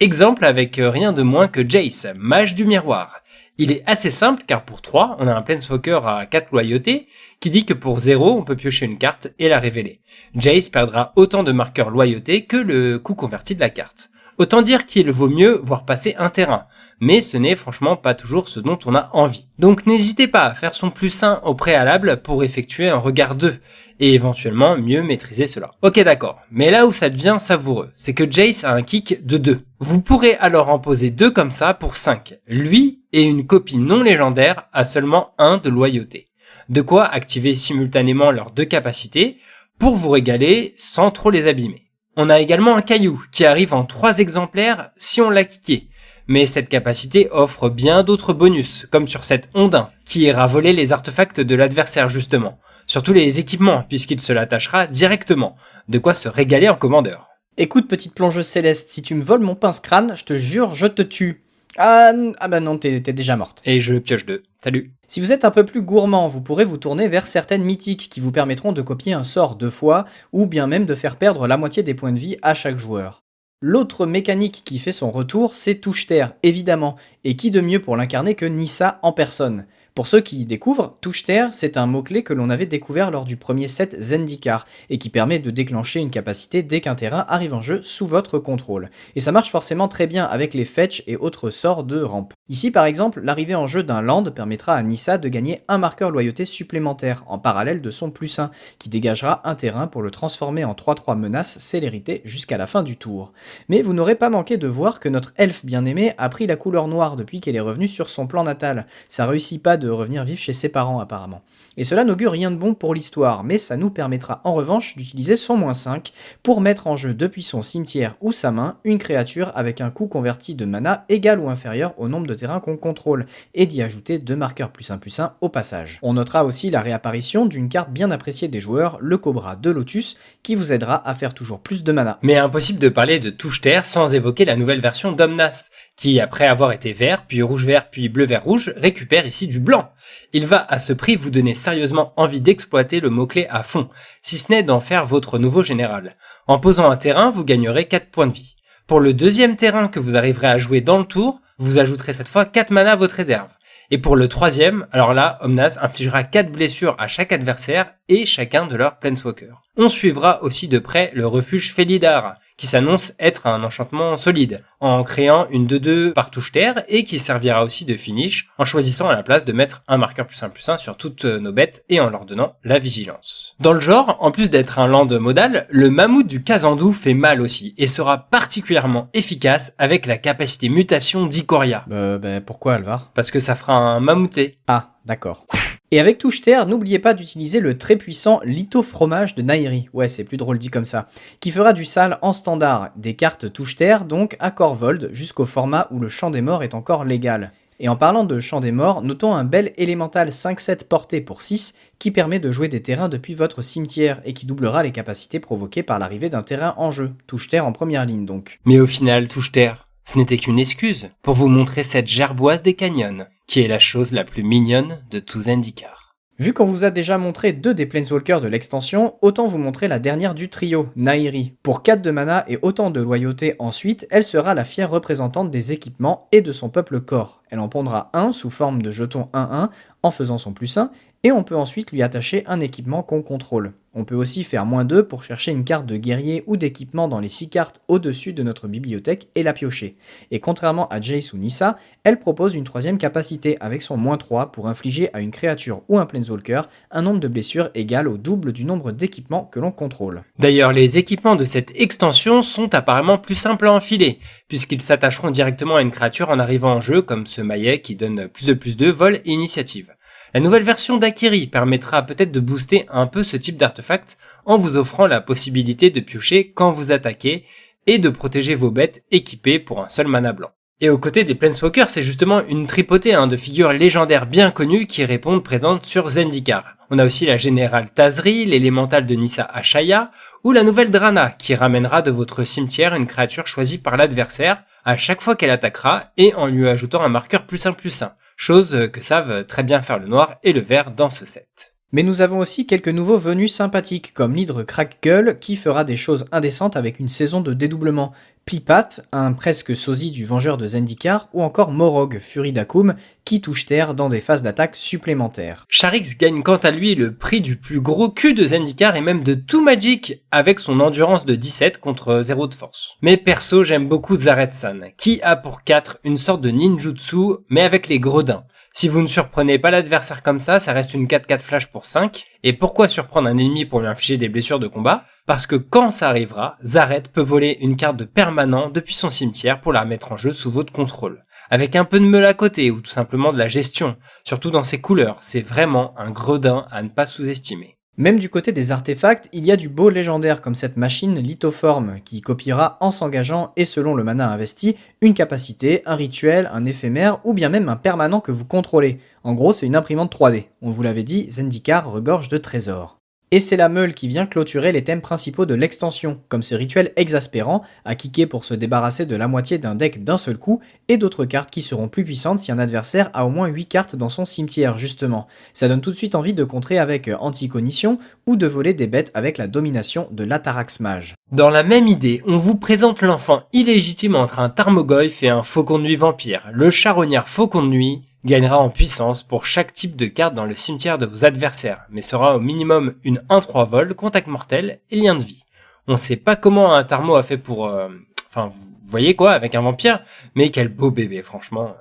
Exemple 0.00 0.44
avec 0.44 0.80
euh, 0.80 0.90
rien 0.90 1.12
de 1.12 1.22
moins 1.22 1.46
que 1.46 1.68
Jace, 1.68 2.08
mage 2.16 2.56
du 2.56 2.64
miroir. 2.64 3.20
Il 3.56 3.70
est 3.70 3.84
assez 3.86 4.10
simple 4.10 4.42
car 4.44 4.64
pour 4.64 4.82
3, 4.82 5.16
on 5.20 5.28
a 5.28 5.32
un 5.34 5.40
Planeswalker 5.42 6.00
à 6.04 6.26
4 6.26 6.48
loyauté 6.50 7.06
qui 7.44 7.50
dit 7.50 7.66
que 7.66 7.74
pour 7.74 7.98
0, 7.98 8.38
on 8.38 8.42
peut 8.42 8.56
piocher 8.56 8.86
une 8.86 8.96
carte 8.96 9.28
et 9.38 9.50
la 9.50 9.60
révéler. 9.60 10.00
Jace 10.34 10.70
perdra 10.70 11.12
autant 11.14 11.42
de 11.42 11.52
marqueurs 11.52 11.90
loyauté 11.90 12.46
que 12.46 12.56
le 12.56 12.98
coût 12.98 13.14
converti 13.14 13.54
de 13.54 13.60
la 13.60 13.68
carte. 13.68 14.08
Autant 14.38 14.62
dire 14.62 14.86
qu'il 14.86 15.10
vaut 15.10 15.28
mieux 15.28 15.60
voir 15.62 15.84
passer 15.84 16.14
un 16.16 16.30
terrain, 16.30 16.64
mais 17.00 17.20
ce 17.20 17.36
n'est 17.36 17.54
franchement 17.54 17.96
pas 17.96 18.14
toujours 18.14 18.48
ce 18.48 18.60
dont 18.60 18.78
on 18.86 18.94
a 18.94 19.10
envie. 19.12 19.46
Donc 19.58 19.84
n'hésitez 19.84 20.26
pas 20.26 20.46
à 20.46 20.54
faire 20.54 20.72
son 20.72 20.88
plus 20.88 21.22
1 21.22 21.42
au 21.44 21.54
préalable 21.54 22.22
pour 22.22 22.44
effectuer 22.44 22.88
un 22.88 22.96
regard 22.96 23.34
2, 23.34 23.58
et 24.00 24.14
éventuellement 24.14 24.78
mieux 24.78 25.02
maîtriser 25.02 25.46
cela. 25.46 25.72
Ok 25.82 26.02
d'accord, 26.02 26.40
mais 26.50 26.70
là 26.70 26.86
où 26.86 26.92
ça 26.94 27.10
devient 27.10 27.36
savoureux, 27.40 27.90
c'est 27.94 28.14
que 28.14 28.28
Jace 28.28 28.64
a 28.64 28.72
un 28.72 28.82
kick 28.82 29.26
de 29.26 29.36
2. 29.36 29.60
Vous 29.80 30.00
pourrez 30.00 30.36
alors 30.36 30.70
en 30.70 30.78
poser 30.78 31.10
deux 31.10 31.30
comme 31.30 31.50
ça 31.50 31.74
pour 31.74 31.98
5. 31.98 32.38
Lui 32.48 33.02
et 33.12 33.22
une 33.22 33.46
copie 33.46 33.76
non 33.76 34.02
légendaire 34.02 34.66
a 34.72 34.86
seulement 34.86 35.34
1 35.36 35.58
de 35.58 35.68
loyauté. 35.68 36.28
De 36.68 36.80
quoi 36.80 37.04
activer 37.04 37.54
simultanément 37.54 38.30
leurs 38.30 38.50
deux 38.50 38.64
capacités 38.64 39.38
pour 39.78 39.94
vous 39.94 40.10
régaler 40.10 40.74
sans 40.76 41.10
trop 41.10 41.30
les 41.30 41.46
abîmer. 41.46 41.90
On 42.16 42.30
a 42.30 42.38
également 42.38 42.76
un 42.76 42.82
caillou 42.82 43.22
qui 43.32 43.44
arrive 43.44 43.74
en 43.74 43.84
3 43.84 44.20
exemplaires 44.20 44.90
si 44.96 45.20
on 45.20 45.30
l'a 45.30 45.44
kické. 45.44 45.88
Mais 46.26 46.46
cette 46.46 46.68
capacité 46.68 47.28
offre 47.32 47.68
bien 47.68 48.02
d'autres 48.02 48.32
bonus, 48.32 48.86
comme 48.90 49.08
sur 49.08 49.24
cette 49.24 49.50
ondin, 49.52 49.90
qui 50.06 50.22
ira 50.22 50.46
voler 50.46 50.72
les 50.72 50.92
artefacts 50.92 51.40
de 51.40 51.54
l'adversaire 51.54 52.08
justement. 52.08 52.58
Surtout 52.86 53.12
les 53.12 53.38
équipements, 53.38 53.84
puisqu'il 53.88 54.20
se 54.20 54.32
l'attachera 54.32 54.86
directement. 54.86 55.56
De 55.88 55.98
quoi 55.98 56.14
se 56.14 56.28
régaler 56.28 56.68
en 56.68 56.76
commandeur. 56.76 57.28
Écoute, 57.58 57.88
petite 57.88 58.14
plongeuse 58.14 58.46
céleste, 58.46 58.90
si 58.90 59.02
tu 59.02 59.14
me 59.14 59.22
voles 59.22 59.42
mon 59.42 59.54
pince-crâne, 59.54 60.16
je 60.16 60.24
te 60.24 60.34
jure, 60.34 60.72
je 60.72 60.86
te 60.86 61.02
tue. 61.02 61.43
Ah, 61.76 62.12
ah 62.38 62.48
bah 62.48 62.60
non, 62.60 62.78
t'es 62.78 63.00
t'es 63.00 63.12
déjà 63.12 63.36
morte. 63.36 63.60
Et 63.64 63.80
je 63.80 63.96
pioche 63.96 64.26
deux. 64.26 64.42
Salut. 64.62 64.92
Si 65.08 65.20
vous 65.20 65.32
êtes 65.32 65.44
un 65.44 65.50
peu 65.50 65.64
plus 65.64 65.82
gourmand, 65.82 66.28
vous 66.28 66.40
pourrez 66.40 66.64
vous 66.64 66.76
tourner 66.76 67.08
vers 67.08 67.26
certaines 67.26 67.64
mythiques 67.64 68.08
qui 68.08 68.20
vous 68.20 68.30
permettront 68.30 68.72
de 68.72 68.82
copier 68.82 69.12
un 69.12 69.24
sort 69.24 69.56
deux 69.56 69.70
fois, 69.70 70.04
ou 70.32 70.46
bien 70.46 70.66
même 70.66 70.86
de 70.86 70.94
faire 70.94 71.16
perdre 71.16 71.48
la 71.48 71.56
moitié 71.56 71.82
des 71.82 71.94
points 71.94 72.12
de 72.12 72.18
vie 72.18 72.36
à 72.42 72.54
chaque 72.54 72.78
joueur. 72.78 73.22
L'autre 73.60 74.06
mécanique 74.06 74.62
qui 74.64 74.78
fait 74.78 74.92
son 74.92 75.10
retour, 75.10 75.56
c'est 75.56 75.76
Touche-Terre, 75.76 76.34
évidemment, 76.42 76.96
et 77.24 77.34
qui 77.34 77.50
de 77.50 77.60
mieux 77.60 77.80
pour 77.80 77.96
l'incarner 77.96 78.34
que 78.34 78.44
Nissa 78.44 78.98
en 79.02 79.12
personne. 79.12 79.66
Pour 79.94 80.08
ceux 80.08 80.20
qui 80.20 80.40
y 80.40 80.44
découvrent, 80.44 80.98
Touche-Terre, 81.00 81.54
c'est 81.54 81.76
un 81.76 81.86
mot-clé 81.86 82.24
que 82.24 82.32
l'on 82.32 82.50
avait 82.50 82.66
découvert 82.66 83.12
lors 83.12 83.24
du 83.24 83.36
premier 83.36 83.68
set 83.68 83.94
Zendikar, 84.00 84.66
et 84.90 84.98
qui 84.98 85.08
permet 85.08 85.38
de 85.38 85.52
déclencher 85.52 86.00
une 86.00 86.10
capacité 86.10 86.64
dès 86.64 86.80
qu'un 86.80 86.96
terrain 86.96 87.24
arrive 87.28 87.54
en 87.54 87.60
jeu 87.60 87.80
sous 87.80 88.08
votre 88.08 88.40
contrôle. 88.40 88.90
Et 89.14 89.20
ça 89.20 89.30
marche 89.30 89.52
forcément 89.52 89.86
très 89.86 90.08
bien 90.08 90.24
avec 90.24 90.52
les 90.52 90.64
fetch 90.64 91.04
et 91.06 91.14
autres 91.14 91.50
sorts 91.50 91.84
de 91.84 92.02
rampe. 92.02 92.34
Ici 92.50 92.70
par 92.70 92.84
exemple, 92.84 93.22
l'arrivée 93.22 93.54
en 93.54 93.66
jeu 93.66 93.82
d'un 93.82 94.02
land 94.02 94.24
permettra 94.24 94.74
à 94.74 94.82
Nissa 94.82 95.16
de 95.16 95.30
gagner 95.30 95.62
un 95.66 95.78
marqueur 95.78 96.10
loyauté 96.10 96.44
supplémentaire, 96.44 97.24
en 97.26 97.38
parallèle 97.38 97.80
de 97.80 97.90
son 97.90 98.10
plus 98.10 98.38
1, 98.38 98.50
qui 98.78 98.90
dégagera 98.90 99.40
un 99.48 99.54
terrain 99.54 99.86
pour 99.86 100.02
le 100.02 100.10
transformer 100.10 100.62
en 100.62 100.74
3-3 100.74 101.16
menace 101.16 101.58
célérité 101.58 102.20
jusqu'à 102.26 102.58
la 102.58 102.66
fin 102.66 102.82
du 102.82 102.98
tour. 102.98 103.32
Mais 103.70 103.80
vous 103.80 103.94
n'aurez 103.94 104.14
pas 104.14 104.28
manqué 104.28 104.58
de 104.58 104.68
voir 104.68 105.00
que 105.00 105.08
notre 105.08 105.32
elfe 105.36 105.64
bien-aimé 105.64 106.12
a 106.18 106.28
pris 106.28 106.46
la 106.46 106.56
couleur 106.56 106.86
noire 106.86 107.16
depuis 107.16 107.40
qu'elle 107.40 107.56
est 107.56 107.60
revenue 107.60 107.88
sur 107.88 108.10
son 108.10 108.26
plan 108.26 108.44
natal. 108.44 108.88
Ça 109.08 109.24
réussit 109.24 109.62
pas 109.62 109.78
de 109.78 109.88
revenir 109.88 110.24
vivre 110.24 110.38
chez 110.38 110.52
ses 110.52 110.68
parents 110.68 111.00
apparemment. 111.00 111.40
Et 111.78 111.84
cela 111.84 112.04
n'augure 112.04 112.32
rien 112.32 112.50
de 112.50 112.56
bon 112.56 112.74
pour 112.74 112.92
l'histoire, 112.92 113.42
mais 113.42 113.56
ça 113.56 113.78
nous 113.78 113.88
permettra 113.88 114.42
en 114.44 114.52
revanche 114.52 114.96
d'utiliser 114.96 115.36
son 115.36 115.56
moins 115.56 115.72
5 115.72 116.12
pour 116.42 116.60
mettre 116.60 116.88
en 116.88 116.96
jeu 116.96 117.14
depuis 117.14 117.42
son 117.42 117.62
cimetière 117.62 118.16
ou 118.20 118.32
sa 118.32 118.50
main 118.50 118.76
une 118.84 118.98
créature 118.98 119.50
avec 119.54 119.80
un 119.80 119.88
coût 119.88 120.08
converti 120.08 120.54
de 120.54 120.66
mana 120.66 121.06
égal 121.08 121.40
ou 121.40 121.48
inférieur 121.48 121.94
au 121.96 122.08
nombre 122.08 122.26
de 122.26 122.33
terrains 122.34 122.60
qu'on 122.60 122.76
contrôle, 122.76 123.26
et 123.54 123.66
d'y 123.66 123.82
ajouter 123.82 124.18
deux 124.18 124.36
marqueurs 124.36 124.70
plus 124.70 124.90
1 124.90 124.98
plus 124.98 125.18
1 125.18 125.34
au 125.40 125.48
passage. 125.48 125.98
On 126.02 126.14
notera 126.14 126.44
aussi 126.44 126.70
la 126.70 126.80
réapparition 126.80 127.46
d'une 127.46 127.68
carte 127.68 127.90
bien 127.90 128.10
appréciée 128.10 128.48
des 128.48 128.60
joueurs, 128.60 128.98
le 129.00 129.18
Cobra 129.18 129.56
de 129.56 129.70
Lotus, 129.70 130.16
qui 130.42 130.54
vous 130.54 130.72
aidera 130.72 131.06
à 131.08 131.14
faire 131.14 131.34
toujours 131.34 131.60
plus 131.60 131.84
de 131.84 131.92
mana. 131.92 132.18
Mais 132.22 132.36
impossible 132.36 132.78
de 132.78 132.88
parler 132.88 133.20
de 133.20 133.30
touche-terre 133.30 133.86
sans 133.86 134.14
évoquer 134.14 134.44
la 134.44 134.56
nouvelle 134.56 134.80
version 134.80 135.12
d'Omnas, 135.12 135.70
qui 135.96 136.20
après 136.20 136.46
avoir 136.46 136.72
été 136.72 136.92
vert, 136.92 137.26
puis 137.26 137.42
rouge-vert, 137.42 137.90
puis 137.90 138.08
bleu-vert-rouge, 138.08 138.72
récupère 138.76 139.26
ici 139.26 139.46
du 139.46 139.60
blanc. 139.60 139.90
Il 140.32 140.46
va 140.46 140.64
à 140.68 140.78
ce 140.78 140.92
prix 140.92 141.16
vous 141.16 141.30
donner 141.30 141.54
sérieusement 141.54 142.12
envie 142.16 142.40
d'exploiter 142.40 143.00
le 143.00 143.10
mot-clé 143.10 143.46
à 143.50 143.62
fond, 143.62 143.88
si 144.22 144.38
ce 144.38 144.50
n'est 144.50 144.62
d'en 144.62 144.80
faire 144.80 145.06
votre 145.06 145.38
nouveau 145.38 145.62
général. 145.62 146.16
En 146.46 146.58
posant 146.58 146.90
un 146.90 146.96
terrain, 146.96 147.30
vous 147.30 147.44
gagnerez 147.44 147.86
4 147.86 148.10
points 148.10 148.26
de 148.26 148.32
vie. 148.32 148.56
Pour 148.86 149.00
le 149.00 149.14
deuxième 149.14 149.56
terrain 149.56 149.88
que 149.88 150.00
vous 150.00 150.16
arriverez 150.16 150.48
à 150.48 150.58
jouer 150.58 150.80
dans 150.82 150.98
le 150.98 151.04
tour, 151.04 151.40
vous 151.58 151.78
ajouterez 151.78 152.12
cette 152.12 152.28
fois 152.28 152.44
4 152.44 152.70
mana 152.70 152.92
à 152.92 152.96
votre 152.96 153.14
réserve. 153.14 153.48
Et 153.90 153.98
pour 153.98 154.16
le 154.16 154.28
troisième, 154.28 154.86
alors 154.92 155.14
là, 155.14 155.38
Omnas 155.42 155.78
infligera 155.80 156.24
4 156.24 156.50
blessures 156.50 156.96
à 156.98 157.06
chaque 157.06 157.32
adversaire 157.32 157.94
et 158.08 158.26
chacun 158.26 158.66
de 158.66 158.76
leurs 158.76 158.98
Planeswalkers. 158.98 159.60
On 159.76 159.88
suivra 159.88 160.40
aussi 160.44 160.68
de 160.68 160.78
près 160.78 161.10
le 161.14 161.26
refuge 161.26 161.74
Felidar, 161.74 162.36
qui 162.56 162.68
s'annonce 162.68 163.12
être 163.18 163.48
un 163.48 163.64
enchantement 163.64 164.16
solide, 164.16 164.62
en 164.78 165.02
créant 165.02 165.48
une 165.50 165.66
2-2 165.66 166.12
par 166.12 166.30
touche 166.30 166.52
terre 166.52 166.84
et 166.86 167.02
qui 167.02 167.18
servira 167.18 167.64
aussi 167.64 167.84
de 167.84 167.96
finish 167.96 168.48
en 168.56 168.64
choisissant 168.64 169.08
à 169.08 169.16
la 169.16 169.24
place 169.24 169.44
de 169.44 169.52
mettre 169.52 169.82
un 169.88 169.98
marqueur 169.98 170.28
plus 170.28 170.40
1 170.40 170.50
plus 170.50 170.68
1 170.68 170.78
sur 170.78 170.96
toutes 170.96 171.24
nos 171.24 171.50
bêtes 171.50 171.84
et 171.88 171.98
en 171.98 172.08
leur 172.08 172.24
donnant 172.24 172.54
la 172.62 172.78
vigilance. 172.78 173.56
Dans 173.58 173.72
le 173.72 173.80
genre, 173.80 174.16
en 174.20 174.30
plus 174.30 174.48
d'être 174.50 174.78
un 174.78 174.86
land 174.86 175.06
modal, 175.18 175.66
le 175.70 175.90
mammouth 175.90 176.28
du 176.28 176.44
Kazandou 176.44 176.92
fait 176.92 177.14
mal 177.14 177.40
aussi 177.40 177.74
et 177.76 177.88
sera 177.88 178.18
particulièrement 178.28 179.08
efficace 179.12 179.74
avec 179.78 180.06
la 180.06 180.18
capacité 180.18 180.68
mutation 180.68 181.26
d'Ikoria, 181.26 181.84
Euh, 181.90 182.18
ben 182.18 182.40
pourquoi 182.40 182.74
Alvar? 182.74 183.10
Parce 183.14 183.32
que 183.32 183.40
ça 183.40 183.56
fera 183.56 183.74
un 183.76 183.98
mammouthé. 183.98 184.58
Ah, 184.68 184.90
d'accord. 185.04 185.46
Et 185.94 186.00
avec 186.00 186.18
touche 186.18 186.40
terre, 186.40 186.66
n'oubliez 186.66 186.98
pas 186.98 187.14
d'utiliser 187.14 187.60
le 187.60 187.78
très 187.78 187.94
puissant 187.94 188.40
Lito 188.42 188.82
Fromage 188.82 189.36
de 189.36 189.42
Nairi. 189.42 189.88
Ouais, 189.92 190.08
c'est 190.08 190.24
plus 190.24 190.36
drôle 190.36 190.58
dit 190.58 190.68
comme 190.68 190.84
ça. 190.84 191.06
Qui 191.38 191.52
fera 191.52 191.72
du 191.72 191.84
sale 191.84 192.18
en 192.20 192.32
standard. 192.32 192.90
Des 192.96 193.14
cartes 193.14 193.52
touche 193.52 193.76
terre, 193.76 194.04
donc 194.04 194.34
à 194.40 194.50
Corvold, 194.50 195.10
jusqu'au 195.12 195.46
format 195.46 195.86
où 195.92 196.00
le 196.00 196.08
champ 196.08 196.30
des 196.30 196.40
morts 196.40 196.64
est 196.64 196.74
encore 196.74 197.04
légal. 197.04 197.52
Et 197.78 197.88
en 197.88 197.94
parlant 197.94 198.24
de 198.24 198.40
Champ 198.40 198.58
des 198.58 198.72
Morts, 198.72 199.02
notons 199.02 199.34
un 199.34 199.44
bel 199.44 199.72
élémental 199.76 200.30
5-7 200.30 200.88
porté 200.88 201.20
pour 201.20 201.42
6 201.42 201.74
qui 202.00 202.10
permet 202.10 202.40
de 202.40 202.50
jouer 202.50 202.66
des 202.66 202.82
terrains 202.82 203.08
depuis 203.08 203.34
votre 203.34 203.62
cimetière 203.62 204.20
et 204.24 204.32
qui 204.32 204.46
doublera 204.46 204.82
les 204.82 204.90
capacités 204.90 205.38
provoquées 205.38 205.84
par 205.84 206.00
l'arrivée 206.00 206.28
d'un 206.28 206.42
terrain 206.42 206.74
en 206.76 206.90
jeu. 206.90 207.12
Touche 207.28 207.48
terre 207.48 207.66
en 207.66 207.72
première 207.72 208.04
ligne 208.04 208.26
donc. 208.26 208.58
Mais 208.64 208.80
au 208.80 208.88
final, 208.88 209.28
touche 209.28 209.52
terre, 209.52 209.86
ce 210.04 210.18
n'était 210.18 210.36
qu'une 210.36 210.58
excuse 210.58 211.10
pour 211.22 211.34
vous 211.34 211.48
montrer 211.48 211.82
cette 211.82 212.08
gerboise 212.08 212.62
des 212.62 212.74
canyons, 212.74 213.26
qui 213.46 213.60
est 213.60 213.68
la 213.68 213.78
chose 213.78 214.12
la 214.12 214.24
plus 214.24 214.42
mignonne 214.42 215.02
de 215.10 215.18
tous 215.18 215.42
Zendikar. 215.42 216.04
Vu 216.40 216.52
qu'on 216.52 216.64
vous 216.64 216.82
a 216.82 216.90
déjà 216.90 217.16
montré 217.16 217.52
deux 217.52 217.74
des 217.74 217.86
Planeswalkers 217.86 218.40
de 218.40 218.48
l'extension, 218.48 219.14
autant 219.22 219.46
vous 219.46 219.56
montrer 219.56 219.86
la 219.86 220.00
dernière 220.00 220.34
du 220.34 220.50
trio, 220.50 220.88
Nairi. 220.96 221.54
Pour 221.62 221.84
4 221.84 222.02
de 222.02 222.10
mana 222.10 222.44
et 222.48 222.58
autant 222.60 222.90
de 222.90 223.00
loyauté 223.00 223.54
ensuite, 223.60 224.08
elle 224.10 224.24
sera 224.24 224.52
la 224.54 224.64
fière 224.64 224.90
représentante 224.90 225.52
des 225.52 225.72
équipements 225.72 226.26
et 226.32 226.40
de 226.40 226.50
son 226.50 226.70
peuple 226.70 227.00
corps. 227.00 227.44
Elle 227.50 227.60
en 227.60 227.68
pondra 227.68 228.10
un 228.14 228.32
sous 228.32 228.50
forme 228.50 228.82
de 228.82 228.90
jeton 228.90 229.28
1-1 229.32 229.68
en 230.02 230.10
faisant 230.10 230.38
son 230.38 230.52
plus 230.52 230.76
1, 230.76 230.90
et 231.22 231.30
on 231.30 231.44
peut 231.44 231.56
ensuite 231.56 231.92
lui 231.92 232.02
attacher 232.02 232.42
un 232.48 232.58
équipement 232.58 233.04
qu'on 233.04 233.22
contrôle. 233.22 233.72
On 233.94 234.04
peut 234.04 234.14
aussi 234.14 234.42
faire 234.42 234.66
moins 234.66 234.84
2 234.84 235.06
pour 235.06 235.22
chercher 235.22 235.52
une 235.52 235.64
carte 235.64 235.86
de 235.86 235.96
guerrier 235.96 236.42
ou 236.46 236.56
d'équipement 236.56 237.06
dans 237.06 237.20
les 237.20 237.28
6 237.28 237.48
cartes 237.48 237.80
au-dessus 237.86 238.32
de 238.32 238.42
notre 238.42 238.66
bibliothèque 238.66 239.28
et 239.34 239.42
la 239.42 239.52
piocher. 239.52 239.96
Et 240.30 240.40
contrairement 240.40 240.88
à 240.88 241.00
Jace 241.00 241.32
ou 241.32 241.38
Nissa, 241.38 241.78
elle 242.02 242.18
propose 242.18 242.54
une 242.54 242.64
troisième 242.64 242.98
capacité 242.98 243.56
avec 243.60 243.82
son 243.82 243.96
moins 243.96 244.18
3 244.18 244.52
pour 244.52 244.68
infliger 244.68 245.10
à 245.12 245.20
une 245.20 245.30
créature 245.30 245.82
ou 245.88 245.98
un 245.98 246.06
Planeswalker 246.06 246.62
un 246.90 247.02
nombre 247.02 247.20
de 247.20 247.28
blessures 247.28 247.70
égal 247.74 248.08
au 248.08 248.16
double 248.16 248.52
du 248.52 248.64
nombre 248.64 248.90
d'équipements 248.90 249.44
que 249.44 249.60
l'on 249.60 249.70
contrôle. 249.70 250.22
D'ailleurs, 250.38 250.72
les 250.72 250.98
équipements 250.98 251.36
de 251.36 251.44
cette 251.44 251.78
extension 251.80 252.42
sont 252.42 252.74
apparemment 252.74 253.18
plus 253.18 253.36
simples 253.36 253.68
à 253.68 253.72
enfiler, 253.72 254.18
puisqu'ils 254.48 254.82
s'attacheront 254.82 255.30
directement 255.30 255.76
à 255.76 255.82
une 255.82 255.90
créature 255.90 256.30
en 256.30 256.38
arrivant 256.38 256.74
en 256.74 256.80
jeu, 256.80 257.02
comme 257.02 257.26
ce 257.26 257.40
maillet 257.40 257.80
qui 257.80 257.94
donne 257.94 258.28
plus 258.28 258.46
de 258.46 258.54
plus 258.54 258.76
de 258.76 258.90
vol 258.90 259.20
et 259.24 259.30
initiative. 259.30 259.94
La 260.34 260.40
nouvelle 260.40 260.64
version 260.64 260.96
d'Akiri 260.96 261.46
permettra 261.46 262.02
peut-être 262.02 262.32
de 262.32 262.40
booster 262.40 262.86
un 262.90 263.06
peu 263.06 263.22
ce 263.22 263.36
type 263.36 263.56
d'artefact 263.56 264.18
en 264.46 264.58
vous 264.58 264.76
offrant 264.76 265.06
la 265.06 265.20
possibilité 265.20 265.90
de 265.90 266.00
piocher 266.00 266.50
quand 266.50 266.72
vous 266.72 266.90
attaquez 266.90 267.44
et 267.86 267.98
de 267.98 268.08
protéger 268.08 268.56
vos 268.56 268.72
bêtes 268.72 269.04
équipées 269.12 269.60
pour 269.60 269.80
un 269.80 269.88
seul 269.88 270.08
mana 270.08 270.32
blanc. 270.32 270.50
Et 270.80 270.88
aux 270.88 270.98
côtés 270.98 271.22
des 271.22 271.36
Planeswalkers, 271.36 271.88
c'est 271.88 272.02
justement 272.02 272.44
une 272.48 272.66
tripotée 272.66 273.14
hein, 273.14 273.28
de 273.28 273.36
figures 273.36 273.72
légendaires 273.72 274.26
bien 274.26 274.50
connues 274.50 274.86
qui 274.86 275.04
répondent 275.04 275.44
présentes 275.44 275.84
sur 275.84 276.08
Zendikar. 276.08 276.78
On 276.90 276.98
a 276.98 277.06
aussi 277.06 277.26
la 277.26 277.38
générale 277.38 277.90
Tazri, 277.94 278.44
l'élémental 278.44 279.06
de 279.06 279.14
Nissa 279.14 279.44
Ashaya, 279.44 280.10
ou 280.42 280.50
la 280.50 280.64
nouvelle 280.64 280.90
Drana, 280.90 281.30
qui 281.30 281.54
ramènera 281.54 282.02
de 282.02 282.10
votre 282.10 282.42
cimetière 282.42 282.96
une 282.96 283.06
créature 283.06 283.46
choisie 283.46 283.78
par 283.78 283.96
l'adversaire 283.96 284.64
à 284.84 284.96
chaque 284.96 285.20
fois 285.20 285.36
qu'elle 285.36 285.50
attaquera, 285.50 286.10
et 286.16 286.34
en 286.34 286.48
lui 286.48 286.68
ajoutant 286.68 287.02
un 287.02 287.08
marqueur 287.08 287.46
plus 287.46 287.64
1 287.64 287.72
plus 287.72 288.02
1 288.02 288.12
chose 288.36 288.88
que 288.92 289.02
savent 289.02 289.44
très 289.46 289.62
bien 289.62 289.82
faire 289.82 289.98
le 289.98 290.06
noir 290.06 290.36
et 290.42 290.52
le 290.52 290.60
vert 290.60 290.90
dans 290.90 291.10
ce 291.10 291.26
set. 291.26 291.74
Mais 291.94 292.02
nous 292.02 292.22
avons 292.22 292.40
aussi 292.40 292.66
quelques 292.66 292.88
nouveaux 292.88 293.18
venus 293.18 293.54
sympathiques, 293.54 294.14
comme 294.14 294.34
l'hydre 294.34 294.64
Crackgull 294.64 295.38
qui 295.38 295.54
fera 295.54 295.84
des 295.84 295.94
choses 295.94 296.26
indécentes 296.32 296.76
avec 296.76 296.98
une 296.98 297.06
saison 297.06 297.40
de 297.40 297.54
dédoublement, 297.54 298.12
Plipath, 298.46 299.06
un 299.12 299.32
presque 299.32 299.76
sosie 299.76 300.10
du 300.10 300.24
Vengeur 300.24 300.58
de 300.58 300.66
Zendikar, 300.66 301.28
ou 301.32 301.42
encore 301.44 301.70
Morog, 301.70 302.18
Fury 302.18 302.52
d'Akum, 302.52 302.96
qui 303.24 303.40
touche 303.40 303.66
terre 303.66 303.94
dans 303.94 304.08
des 304.08 304.20
phases 304.20 304.42
d'attaque 304.42 304.76
supplémentaires. 304.76 305.66
Charix 305.68 306.16
gagne 306.18 306.42
quant 306.42 306.56
à 306.56 306.70
lui 306.70 306.94
le 306.94 307.14
prix 307.14 307.40
du 307.40 307.56
plus 307.56 307.80
gros 307.80 308.10
cul 308.10 308.34
de 308.34 308.46
Zendikar 308.46 308.96
et 308.96 309.00
même 309.00 309.22
de 309.22 309.34
tout 309.34 309.62
Magic, 309.62 310.22
avec 310.30 310.60
son 310.60 310.80
endurance 310.80 311.24
de 311.24 311.34
17 311.34 311.78
contre 311.78 312.22
0 312.22 312.46
de 312.46 312.54
force. 312.54 312.96
Mais 313.02 313.16
perso, 313.16 313.64
j'aime 313.64 313.88
beaucoup 313.88 314.16
Zaret-san, 314.16 314.90
qui 314.96 315.20
a 315.22 315.36
pour 315.36 315.62
4 315.62 315.98
une 316.04 316.16
sorte 316.16 316.40
de 316.40 316.50
ninjutsu, 316.50 317.38
mais 317.48 317.62
avec 317.62 317.88
les 317.88 317.98
gredins. 317.98 318.44
Si 318.76 318.88
vous 318.88 319.02
ne 319.02 319.06
surprenez 319.06 319.60
pas 319.60 319.70
l'adversaire 319.70 320.24
comme 320.24 320.40
ça, 320.40 320.58
ça 320.58 320.72
reste 320.72 320.94
une 320.94 321.06
4-4 321.06 321.40
flash 321.40 321.66
pour 321.68 321.86
5. 321.86 322.24
Et 322.42 322.52
pourquoi 322.52 322.88
surprendre 322.88 323.28
un 323.28 323.38
ennemi 323.38 323.66
pour 323.66 323.80
lui 323.80 323.86
infliger 323.86 324.16
des 324.16 324.28
blessures 324.28 324.58
de 324.58 324.66
combat? 324.66 325.04
Parce 325.26 325.46
que 325.46 325.54
quand 325.54 325.92
ça 325.92 326.08
arrivera, 326.08 326.58
Zaret 326.64 327.04
peut 327.12 327.22
voler 327.22 327.56
une 327.60 327.76
carte 327.76 327.96
de 327.96 328.04
permanent 328.04 328.68
depuis 328.68 328.92
son 328.92 329.10
cimetière 329.10 329.60
pour 329.60 329.72
la 329.72 329.84
mettre 329.84 330.10
en 330.10 330.16
jeu 330.16 330.32
sous 330.32 330.50
votre 330.50 330.72
contrôle. 330.72 331.22
Avec 331.50 331.76
un 331.76 331.84
peu 331.84 332.00
de 332.00 332.04
meule 332.04 332.24
à 332.24 332.34
côté 332.34 332.70
ou 332.70 332.80
tout 332.80 332.90
simplement 332.90 333.32
de 333.32 333.38
la 333.38 333.48
gestion, 333.48 333.96
surtout 334.24 334.50
dans 334.50 334.64
ses 334.64 334.80
couleurs, 334.80 335.18
c'est 335.20 335.40
vraiment 335.40 335.94
un 335.98 336.10
gredin 336.10 336.66
à 336.70 336.82
ne 336.82 336.88
pas 336.88 337.06
sous-estimer. 337.06 337.76
Même 337.96 338.18
du 338.18 338.28
côté 338.28 338.50
des 338.50 338.72
artefacts, 338.72 339.28
il 339.32 339.44
y 339.44 339.52
a 339.52 339.56
du 339.56 339.68
beau 339.68 339.88
légendaire 339.88 340.42
comme 340.42 340.56
cette 340.56 340.76
machine 340.76 341.16
lithoforme 341.16 342.00
qui 342.04 342.22
copiera 342.22 342.76
en 342.80 342.90
s'engageant 342.90 343.52
et 343.56 343.64
selon 343.64 343.94
le 343.94 344.02
mana 344.02 344.32
investi 344.32 344.76
une 345.00 345.14
capacité, 345.14 345.82
un 345.86 345.94
rituel, 345.94 346.48
un 346.52 346.64
éphémère 346.64 347.20
ou 347.24 347.34
bien 347.34 347.50
même 347.50 347.68
un 347.68 347.76
permanent 347.76 348.20
que 348.20 348.32
vous 348.32 348.44
contrôlez. 348.44 348.98
En 349.22 349.34
gros, 349.34 349.52
c'est 349.52 349.66
une 349.66 349.76
imprimante 349.76 350.12
3D. 350.12 350.46
On 350.60 350.70
vous 350.70 350.82
l'avait 350.82 351.04
dit, 351.04 351.30
Zendikar 351.30 351.88
regorge 351.88 352.28
de 352.28 352.38
trésors. 352.38 353.03
Et 353.34 353.40
c'est 353.40 353.56
la 353.56 353.68
meule 353.68 353.94
qui 353.94 354.06
vient 354.06 354.26
clôturer 354.26 354.70
les 354.70 354.84
thèmes 354.84 355.00
principaux 355.00 355.44
de 355.44 355.56
l'extension, 355.56 356.20
comme 356.28 356.44
ce 356.44 356.54
rituel 356.54 356.92
exaspérant, 356.94 357.62
à 357.84 357.96
kicker 357.96 358.26
pour 358.26 358.44
se 358.44 358.54
débarrasser 358.54 359.06
de 359.06 359.16
la 359.16 359.26
moitié 359.26 359.58
d'un 359.58 359.74
deck 359.74 360.04
d'un 360.04 360.18
seul 360.18 360.38
coup, 360.38 360.60
et 360.86 360.98
d'autres 360.98 361.24
cartes 361.24 361.50
qui 361.50 361.60
seront 361.60 361.88
plus 361.88 362.04
puissantes 362.04 362.38
si 362.38 362.52
un 362.52 362.60
adversaire 362.60 363.10
a 363.12 363.26
au 363.26 363.30
moins 363.30 363.48
8 363.48 363.66
cartes 363.66 363.96
dans 363.96 364.08
son 364.08 364.24
cimetière, 364.24 364.78
justement. 364.78 365.26
Ça 365.52 365.66
donne 365.66 365.80
tout 365.80 365.90
de 365.90 365.96
suite 365.96 366.14
envie 366.14 366.32
de 366.32 366.44
contrer 366.44 366.78
avec 366.78 367.10
Anticognition, 367.18 367.98
ou 368.28 368.36
de 368.36 368.46
voler 368.46 368.72
des 368.72 368.86
bêtes 368.86 369.10
avec 369.14 369.36
la 369.36 369.48
domination 369.48 370.06
de 370.12 370.22
l'Atarax 370.22 370.78
Mage. 370.78 371.16
Dans 371.32 371.50
la 371.50 371.64
même 371.64 371.88
idée, 371.88 372.22
on 372.28 372.36
vous 372.36 372.54
présente 372.54 373.02
l'enfant 373.02 373.42
illégitime 373.52 374.14
entre 374.14 374.38
un 374.38 374.48
Tarmogoyf 374.48 375.24
et 375.24 375.28
un 375.28 375.42
Faucon 375.42 375.78
de 375.78 375.82
Nuit 375.82 375.96
vampire, 375.96 376.52
le 376.52 376.70
charognard 376.70 377.28
Faucon 377.28 377.64
de 377.64 377.68
Nuit, 377.70 378.02
gagnera 378.24 378.58
en 378.58 378.70
puissance 378.70 379.22
pour 379.22 379.46
chaque 379.46 379.72
type 379.72 379.96
de 379.96 380.06
carte 380.06 380.34
dans 380.34 380.46
le 380.46 380.56
cimetière 380.56 380.98
de 380.98 381.06
vos 381.06 381.24
adversaires, 381.24 381.84
mais 381.90 382.02
sera 382.02 382.36
au 382.36 382.40
minimum 382.40 382.94
une 383.04 383.18
1-3 383.28 383.68
vol, 383.68 383.94
contact 383.94 384.26
mortel 384.26 384.80
et 384.90 384.96
lien 384.96 385.14
de 385.14 385.24
vie. 385.24 385.44
On 385.86 385.96
sait 385.96 386.16
pas 386.16 386.36
comment 386.36 386.74
un 386.74 386.84
Tarmo 386.84 387.16
a 387.16 387.22
fait 387.22 387.38
pour... 387.38 387.66
Euh, 387.66 387.88
enfin, 388.30 388.48
vous 388.48 388.90
voyez 388.90 389.14
quoi, 389.14 389.32
avec 389.32 389.54
un 389.54 389.60
vampire, 389.60 390.00
mais 390.34 390.50
quel 390.50 390.68
beau 390.68 390.90
bébé, 390.90 391.22
franchement. 391.22 391.74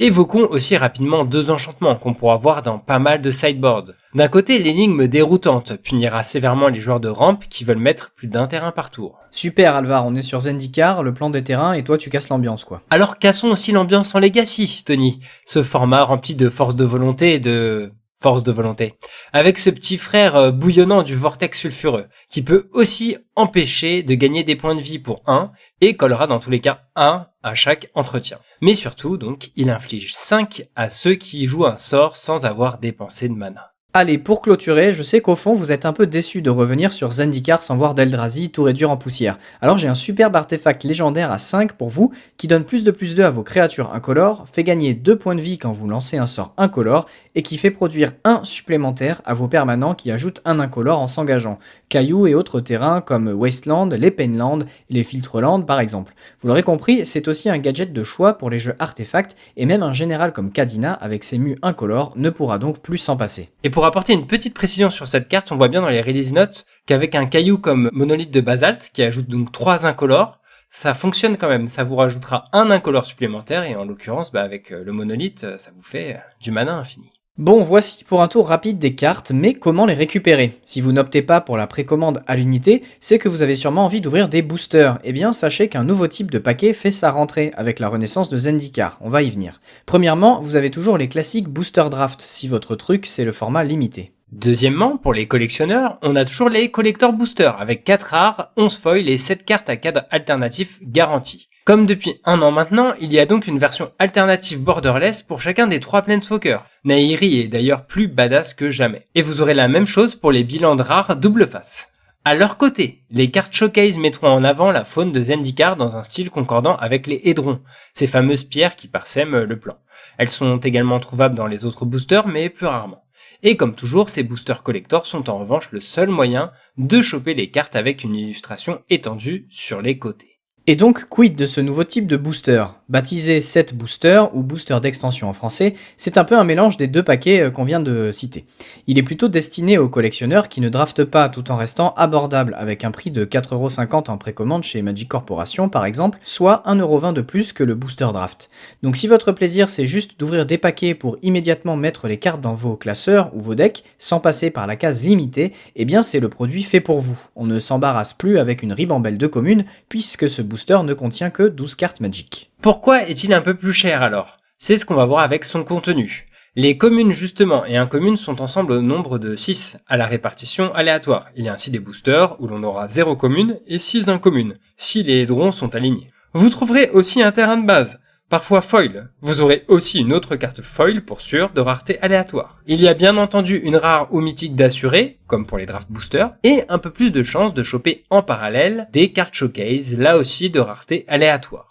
Évoquons 0.00 0.46
aussi 0.50 0.76
rapidement 0.76 1.24
deux 1.24 1.50
enchantements 1.50 1.96
qu'on 1.96 2.14
pourra 2.14 2.36
voir 2.36 2.62
dans 2.62 2.78
pas 2.78 3.00
mal 3.00 3.20
de 3.20 3.32
sideboards. 3.32 3.90
D'un 4.14 4.28
côté, 4.28 4.60
l'énigme 4.60 5.08
déroutante 5.08 5.76
punira 5.76 6.22
sévèrement 6.22 6.68
les 6.68 6.78
joueurs 6.78 7.00
de 7.00 7.08
rampe 7.08 7.48
qui 7.48 7.64
veulent 7.64 7.78
mettre 7.78 8.12
plus 8.14 8.28
d'un 8.28 8.46
terrain 8.46 8.70
par 8.70 8.90
tour. 8.90 9.18
Super 9.32 9.74
Alvar, 9.74 10.06
on 10.06 10.14
est 10.14 10.22
sur 10.22 10.38
Zendikar, 10.42 11.02
le 11.02 11.12
plan 11.12 11.30
des 11.30 11.42
terrains, 11.42 11.72
et 11.72 11.82
toi 11.82 11.98
tu 11.98 12.10
casses 12.10 12.28
l'ambiance 12.28 12.62
quoi. 12.62 12.80
Alors 12.90 13.18
cassons 13.18 13.48
aussi 13.48 13.72
l'ambiance 13.72 14.14
en 14.14 14.20
Legacy, 14.20 14.84
Tony. 14.86 15.18
Ce 15.44 15.64
format 15.64 16.04
rempli 16.04 16.36
de 16.36 16.48
force 16.48 16.76
de 16.76 16.84
volonté 16.84 17.34
et 17.34 17.38
de 17.40 17.92
force 18.20 18.42
de 18.44 18.52
volonté, 18.52 18.94
avec 19.32 19.58
ce 19.58 19.70
petit 19.70 19.96
frère 19.96 20.36
euh, 20.36 20.50
bouillonnant 20.50 21.02
du 21.02 21.14
vortex 21.14 21.60
sulfureux, 21.60 22.06
qui 22.28 22.42
peut 22.42 22.68
aussi 22.72 23.16
empêcher 23.36 24.02
de 24.02 24.14
gagner 24.14 24.44
des 24.44 24.56
points 24.56 24.74
de 24.74 24.80
vie 24.80 24.98
pour 24.98 25.22
1, 25.26 25.52
et 25.80 25.96
collera 25.96 26.26
dans 26.26 26.40
tous 26.40 26.50
les 26.50 26.60
cas 26.60 26.82
1 26.96 27.26
à 27.42 27.54
chaque 27.54 27.90
entretien. 27.94 28.38
Mais 28.60 28.74
surtout, 28.74 29.16
donc, 29.16 29.50
il 29.54 29.70
inflige 29.70 30.12
5 30.12 30.68
à 30.74 30.90
ceux 30.90 31.14
qui 31.14 31.46
jouent 31.46 31.66
un 31.66 31.76
sort 31.76 32.16
sans 32.16 32.44
avoir 32.44 32.78
dépensé 32.78 33.28
de 33.28 33.34
mana. 33.34 33.72
Allez, 33.94 34.18
pour 34.18 34.42
clôturer, 34.42 34.92
je 34.92 35.02
sais 35.02 35.22
qu'au 35.22 35.34
fond 35.34 35.54
vous 35.54 35.72
êtes 35.72 35.86
un 35.86 35.94
peu 35.94 36.06
déçu 36.06 36.42
de 36.42 36.50
revenir 36.50 36.92
sur 36.92 37.10
Zendikar 37.10 37.62
sans 37.62 37.74
voir 37.74 37.94
d'Eldrazi 37.94 38.50
tout 38.50 38.62
réduire 38.62 38.90
en 38.90 38.98
poussière. 38.98 39.38
Alors 39.62 39.78
j'ai 39.78 39.88
un 39.88 39.94
superbe 39.94 40.36
artefact 40.36 40.84
légendaire 40.84 41.32
à 41.32 41.38
5 41.38 41.72
pour 41.72 41.88
vous 41.88 42.12
qui 42.36 42.48
donne 42.48 42.64
plus 42.64 42.84
de 42.84 42.90
plus 42.90 43.14
2 43.14 43.24
à 43.24 43.30
vos 43.30 43.42
créatures 43.42 43.94
incolores, 43.94 44.44
fait 44.52 44.62
gagner 44.62 44.92
2 44.92 45.16
points 45.16 45.34
de 45.34 45.40
vie 45.40 45.56
quand 45.56 45.72
vous 45.72 45.88
lancez 45.88 46.18
un 46.18 46.26
sort 46.26 46.52
incolore 46.58 47.06
et 47.38 47.42
qui 47.42 47.56
fait 47.56 47.70
produire 47.70 48.14
1 48.24 48.40
supplémentaire 48.42 49.22
à 49.24 49.32
vos 49.32 49.46
permanents 49.46 49.94
qui 49.94 50.10
ajoutent 50.10 50.40
un 50.44 50.58
incolore 50.58 50.98
en 50.98 51.06
s'engageant. 51.06 51.60
Cailloux 51.88 52.26
et 52.26 52.34
autres 52.34 52.60
terrains 52.60 53.00
comme 53.00 53.28
Wasteland, 53.28 53.90
les 53.90 54.10
Painland 54.10 54.64
et 54.90 54.94
les 54.94 55.04
Filtreland 55.04 55.62
par 55.62 55.78
exemple. 55.78 56.14
Vous 56.40 56.48
l'aurez 56.48 56.64
compris, 56.64 57.06
c'est 57.06 57.28
aussi 57.28 57.48
un 57.48 57.58
gadget 57.58 57.92
de 57.92 58.02
choix 58.02 58.38
pour 58.38 58.50
les 58.50 58.58
jeux 58.58 58.74
artefacts 58.80 59.36
et 59.56 59.66
même 59.66 59.84
un 59.84 59.92
général 59.92 60.32
comme 60.32 60.50
Kadina 60.50 60.92
avec 60.94 61.22
ses 61.22 61.38
mus 61.38 61.56
incolores 61.62 62.12
ne 62.16 62.28
pourra 62.28 62.58
donc 62.58 62.80
plus 62.80 62.98
s'en 62.98 63.16
passer. 63.16 63.50
Pour 63.70 63.86
apporter 63.86 64.14
une 64.14 64.26
petite 64.26 64.54
précision 64.54 64.90
sur 64.90 65.06
cette 65.06 65.28
carte, 65.28 65.52
on 65.52 65.56
voit 65.56 65.68
bien 65.68 65.82
dans 65.82 65.90
les 65.90 66.02
release 66.02 66.32
notes 66.32 66.66
qu'avec 66.86 67.14
un 67.14 67.26
caillou 67.26 67.56
comme 67.58 67.88
monolithe 67.92 68.32
de 68.32 68.40
basalte, 68.40 68.90
qui 68.92 69.04
ajoute 69.04 69.28
donc 69.28 69.52
trois 69.52 69.86
incolores, 69.86 70.40
ça 70.70 70.92
fonctionne 70.92 71.36
quand 71.36 71.48
même. 71.48 71.68
Ça 71.68 71.84
vous 71.84 71.94
rajoutera 71.94 72.42
un 72.52 72.72
incolore 72.72 73.06
supplémentaire 73.06 73.62
et 73.62 73.76
en 73.76 73.84
l'occurrence, 73.84 74.32
bah, 74.32 74.42
avec 74.42 74.72
euh, 74.72 74.82
le 74.82 74.90
monolithe, 74.90 75.56
ça 75.56 75.70
vous 75.72 75.82
fait 75.82 76.20
du 76.40 76.50
mana 76.50 76.76
infini. 76.76 77.12
Bon, 77.38 77.62
voici 77.62 78.02
pour 78.02 78.20
un 78.20 78.26
tour 78.26 78.48
rapide 78.48 78.80
des 78.80 78.96
cartes, 78.96 79.30
mais 79.30 79.54
comment 79.54 79.86
les 79.86 79.94
récupérer? 79.94 80.58
Si 80.64 80.80
vous 80.80 80.90
n'optez 80.90 81.22
pas 81.22 81.40
pour 81.40 81.56
la 81.56 81.68
précommande 81.68 82.24
à 82.26 82.34
l'unité, 82.34 82.82
c'est 82.98 83.20
que 83.20 83.28
vous 83.28 83.42
avez 83.42 83.54
sûrement 83.54 83.84
envie 83.84 84.00
d'ouvrir 84.00 84.28
des 84.28 84.42
boosters. 84.42 84.98
Eh 85.04 85.12
bien, 85.12 85.32
sachez 85.32 85.68
qu'un 85.68 85.84
nouveau 85.84 86.08
type 86.08 86.32
de 86.32 86.40
paquet 86.40 86.72
fait 86.72 86.90
sa 86.90 87.12
rentrée 87.12 87.52
avec 87.54 87.78
la 87.78 87.88
renaissance 87.88 88.28
de 88.28 88.36
Zendikar. 88.36 88.98
On 89.00 89.08
va 89.08 89.22
y 89.22 89.30
venir. 89.30 89.60
Premièrement, 89.86 90.40
vous 90.40 90.56
avez 90.56 90.72
toujours 90.72 90.98
les 90.98 91.06
classiques 91.06 91.48
booster 91.48 91.84
draft, 91.88 92.20
si 92.26 92.48
votre 92.48 92.74
truc 92.74 93.06
c'est 93.06 93.24
le 93.24 93.30
format 93.30 93.62
limité. 93.62 94.10
Deuxièmement, 94.32 94.96
pour 94.96 95.14
les 95.14 95.28
collectionneurs, 95.28 95.98
on 96.02 96.16
a 96.16 96.24
toujours 96.24 96.50
les 96.50 96.72
collector 96.72 97.12
boosters 97.12 97.58
avec 97.60 97.84
4 97.84 98.02
rares, 98.02 98.52
11 98.56 98.76
foils 98.76 99.08
et 99.08 99.16
7 99.16 99.44
cartes 99.44 99.70
à 99.70 99.76
cadre 99.76 100.06
alternatif 100.10 100.80
garantis. 100.82 101.48
Comme 101.68 101.84
depuis 101.84 102.18
un 102.24 102.40
an 102.40 102.50
maintenant, 102.50 102.94
il 102.98 103.12
y 103.12 103.18
a 103.18 103.26
donc 103.26 103.46
une 103.46 103.58
version 103.58 103.92
alternative 103.98 104.62
borderless 104.62 105.20
pour 105.20 105.42
chacun 105.42 105.66
des 105.66 105.80
trois 105.80 106.00
Planeswalkers. 106.00 106.64
Nairi 106.84 107.40
est 107.40 107.48
d'ailleurs 107.48 107.84
plus 107.84 108.08
badass 108.08 108.54
que 108.54 108.70
jamais. 108.70 109.06
Et 109.14 109.20
vous 109.20 109.42
aurez 109.42 109.52
la 109.52 109.68
même 109.68 109.86
chose 109.86 110.14
pour 110.14 110.32
les 110.32 110.44
bilans 110.44 110.76
de 110.76 110.82
rares 110.82 111.16
double 111.16 111.46
face. 111.46 111.90
À 112.24 112.34
leur 112.34 112.56
côté, 112.56 113.04
les 113.10 113.30
cartes 113.30 113.54
Showcase 113.54 113.98
mettront 113.98 114.28
en 114.28 114.44
avant 114.44 114.72
la 114.72 114.86
faune 114.86 115.12
de 115.12 115.22
Zendikar 115.22 115.76
dans 115.76 115.94
un 115.94 116.04
style 116.04 116.30
concordant 116.30 116.74
avec 116.76 117.06
les 117.06 117.20
Hédrons, 117.24 117.60
ces 117.92 118.06
fameuses 118.06 118.44
pierres 118.44 118.74
qui 118.74 118.88
parsèment 118.88 119.42
le 119.42 119.58
plan. 119.58 119.76
Elles 120.16 120.30
sont 120.30 120.56
également 120.56 121.00
trouvables 121.00 121.34
dans 121.34 121.46
les 121.46 121.66
autres 121.66 121.84
boosters, 121.84 122.28
mais 122.28 122.48
plus 122.48 122.64
rarement. 122.64 123.04
Et 123.42 123.58
comme 123.58 123.74
toujours, 123.74 124.08
ces 124.08 124.22
boosters 124.22 124.62
collector 124.62 125.04
sont 125.04 125.28
en 125.28 125.36
revanche 125.36 125.70
le 125.72 125.82
seul 125.82 126.08
moyen 126.08 126.50
de 126.78 127.02
choper 127.02 127.34
les 127.34 127.50
cartes 127.50 127.76
avec 127.76 128.04
une 128.04 128.16
illustration 128.16 128.80
étendue 128.88 129.46
sur 129.50 129.82
les 129.82 129.98
côtés. 129.98 130.37
Et 130.70 130.76
donc, 130.76 131.06
quid 131.08 131.34
de 131.34 131.46
ce 131.46 131.62
nouveau 131.62 131.82
type 131.82 132.06
de 132.06 132.18
booster? 132.18 132.62
Baptisé 132.88 133.42
set 133.42 133.74
booster 133.74 134.22
ou 134.32 134.42
booster 134.42 134.80
d'extension 134.80 135.28
en 135.28 135.34
français, 135.34 135.74
c'est 135.98 136.16
un 136.16 136.24
peu 136.24 136.38
un 136.38 136.44
mélange 136.44 136.78
des 136.78 136.86
deux 136.86 137.02
paquets 137.02 137.42
euh, 137.42 137.50
qu'on 137.50 137.64
vient 137.64 137.80
de 137.80 138.12
citer. 138.12 138.46
Il 138.86 138.96
est 138.96 139.02
plutôt 139.02 139.28
destiné 139.28 139.76
aux 139.76 139.90
collectionneurs 139.90 140.48
qui 140.48 140.62
ne 140.62 140.70
draftent 140.70 141.04
pas 141.04 141.28
tout 141.28 141.50
en 141.50 141.58
restant 141.58 141.92
abordable 141.98 142.56
avec 142.58 142.84
un 142.84 142.90
prix 142.90 143.10
de 143.10 143.26
4,50€ 143.26 144.10
en 144.10 144.16
précommande 144.16 144.62
chez 144.62 144.80
Magic 144.80 145.06
Corporation 145.06 145.68
par 145.68 145.84
exemple, 145.84 146.18
soit 146.22 146.62
1,20€ 146.66 147.12
de 147.12 147.20
plus 147.20 147.52
que 147.52 147.62
le 147.62 147.74
booster 147.74 148.08
draft. 148.10 148.48
Donc 148.82 148.96
si 148.96 149.06
votre 149.06 149.32
plaisir 149.32 149.68
c'est 149.68 149.84
juste 149.84 150.18
d'ouvrir 150.18 150.46
des 150.46 150.56
paquets 150.56 150.94
pour 150.94 151.18
immédiatement 151.20 151.76
mettre 151.76 152.08
les 152.08 152.18
cartes 152.18 152.40
dans 152.40 152.54
vos 152.54 152.76
classeurs 152.76 153.30
ou 153.34 153.40
vos 153.40 153.54
decks 153.54 153.84
sans 153.98 154.18
passer 154.18 154.48
par 154.48 154.66
la 154.66 154.76
case 154.76 155.04
limitée, 155.04 155.52
eh 155.76 155.84
bien 155.84 156.02
c'est 156.02 156.20
le 156.20 156.30
produit 156.30 156.62
fait 156.62 156.80
pour 156.80 157.00
vous. 157.00 157.18
On 157.36 157.44
ne 157.44 157.58
s'embarrasse 157.58 158.14
plus 158.14 158.38
avec 158.38 158.62
une 158.62 158.72
ribambelle 158.72 159.18
de 159.18 159.26
communes 159.26 159.66
puisque 159.90 160.26
ce 160.26 160.40
booster 160.40 160.78
ne 160.84 160.94
contient 160.94 161.28
que 161.28 161.42
12 161.42 161.74
cartes 161.74 162.00
Magic. 162.00 162.50
Pourquoi 162.60 163.08
est-il 163.08 163.32
un 163.32 163.40
peu 163.40 163.54
plus 163.54 163.72
cher 163.72 164.02
alors? 164.02 164.38
C'est 164.58 164.78
ce 164.78 164.84
qu'on 164.84 164.96
va 164.96 165.04
voir 165.04 165.22
avec 165.22 165.44
son 165.44 165.62
contenu. 165.62 166.26
Les 166.56 166.76
communes 166.76 167.12
justement 167.12 167.64
et 167.64 167.76
incommunes 167.76 168.16
sont 168.16 168.42
ensemble 168.42 168.72
au 168.72 168.82
nombre 168.82 169.18
de 169.18 169.36
6 169.36 169.78
à 169.86 169.96
la 169.96 170.06
répartition 170.06 170.74
aléatoire. 170.74 171.26
Il 171.36 171.44
y 171.44 171.48
a 171.48 171.52
ainsi 171.52 171.70
des 171.70 171.78
boosters 171.78 172.34
où 172.40 172.48
l'on 172.48 172.64
aura 172.64 172.88
0 172.88 173.14
communes 173.14 173.60
et 173.68 173.78
6 173.78 174.08
incommunes, 174.08 174.58
si 174.76 175.04
les 175.04 175.24
drons 175.24 175.52
sont 175.52 175.76
alignés. 175.76 176.10
Vous 176.32 176.50
trouverez 176.50 176.90
aussi 176.90 177.22
un 177.22 177.30
terrain 177.30 177.58
de 177.58 177.64
base, 177.64 178.00
parfois 178.28 178.60
foil. 178.60 179.08
Vous 179.20 179.40
aurez 179.40 179.64
aussi 179.68 180.00
une 180.00 180.12
autre 180.12 180.34
carte 180.34 180.60
foil 180.60 181.04
pour 181.04 181.20
sûr 181.20 181.50
de 181.50 181.60
rareté 181.60 182.00
aléatoire. 182.00 182.60
Il 182.66 182.80
y 182.80 182.88
a 182.88 182.94
bien 182.94 183.18
entendu 183.18 183.56
une 183.56 183.76
rare 183.76 184.12
ou 184.12 184.20
mythique 184.20 184.56
d'assuré, 184.56 185.18
comme 185.28 185.46
pour 185.46 185.58
les 185.58 185.66
draft 185.66 185.88
boosters, 185.92 186.32
et 186.42 186.62
un 186.68 186.78
peu 186.78 186.90
plus 186.90 187.12
de 187.12 187.22
chance 187.22 187.54
de 187.54 187.62
choper 187.62 188.04
en 188.10 188.22
parallèle 188.22 188.88
des 188.92 189.12
cartes 189.12 189.34
showcase, 189.34 189.96
là 189.96 190.18
aussi 190.18 190.50
de 190.50 190.58
rareté 190.58 191.04
aléatoire. 191.06 191.67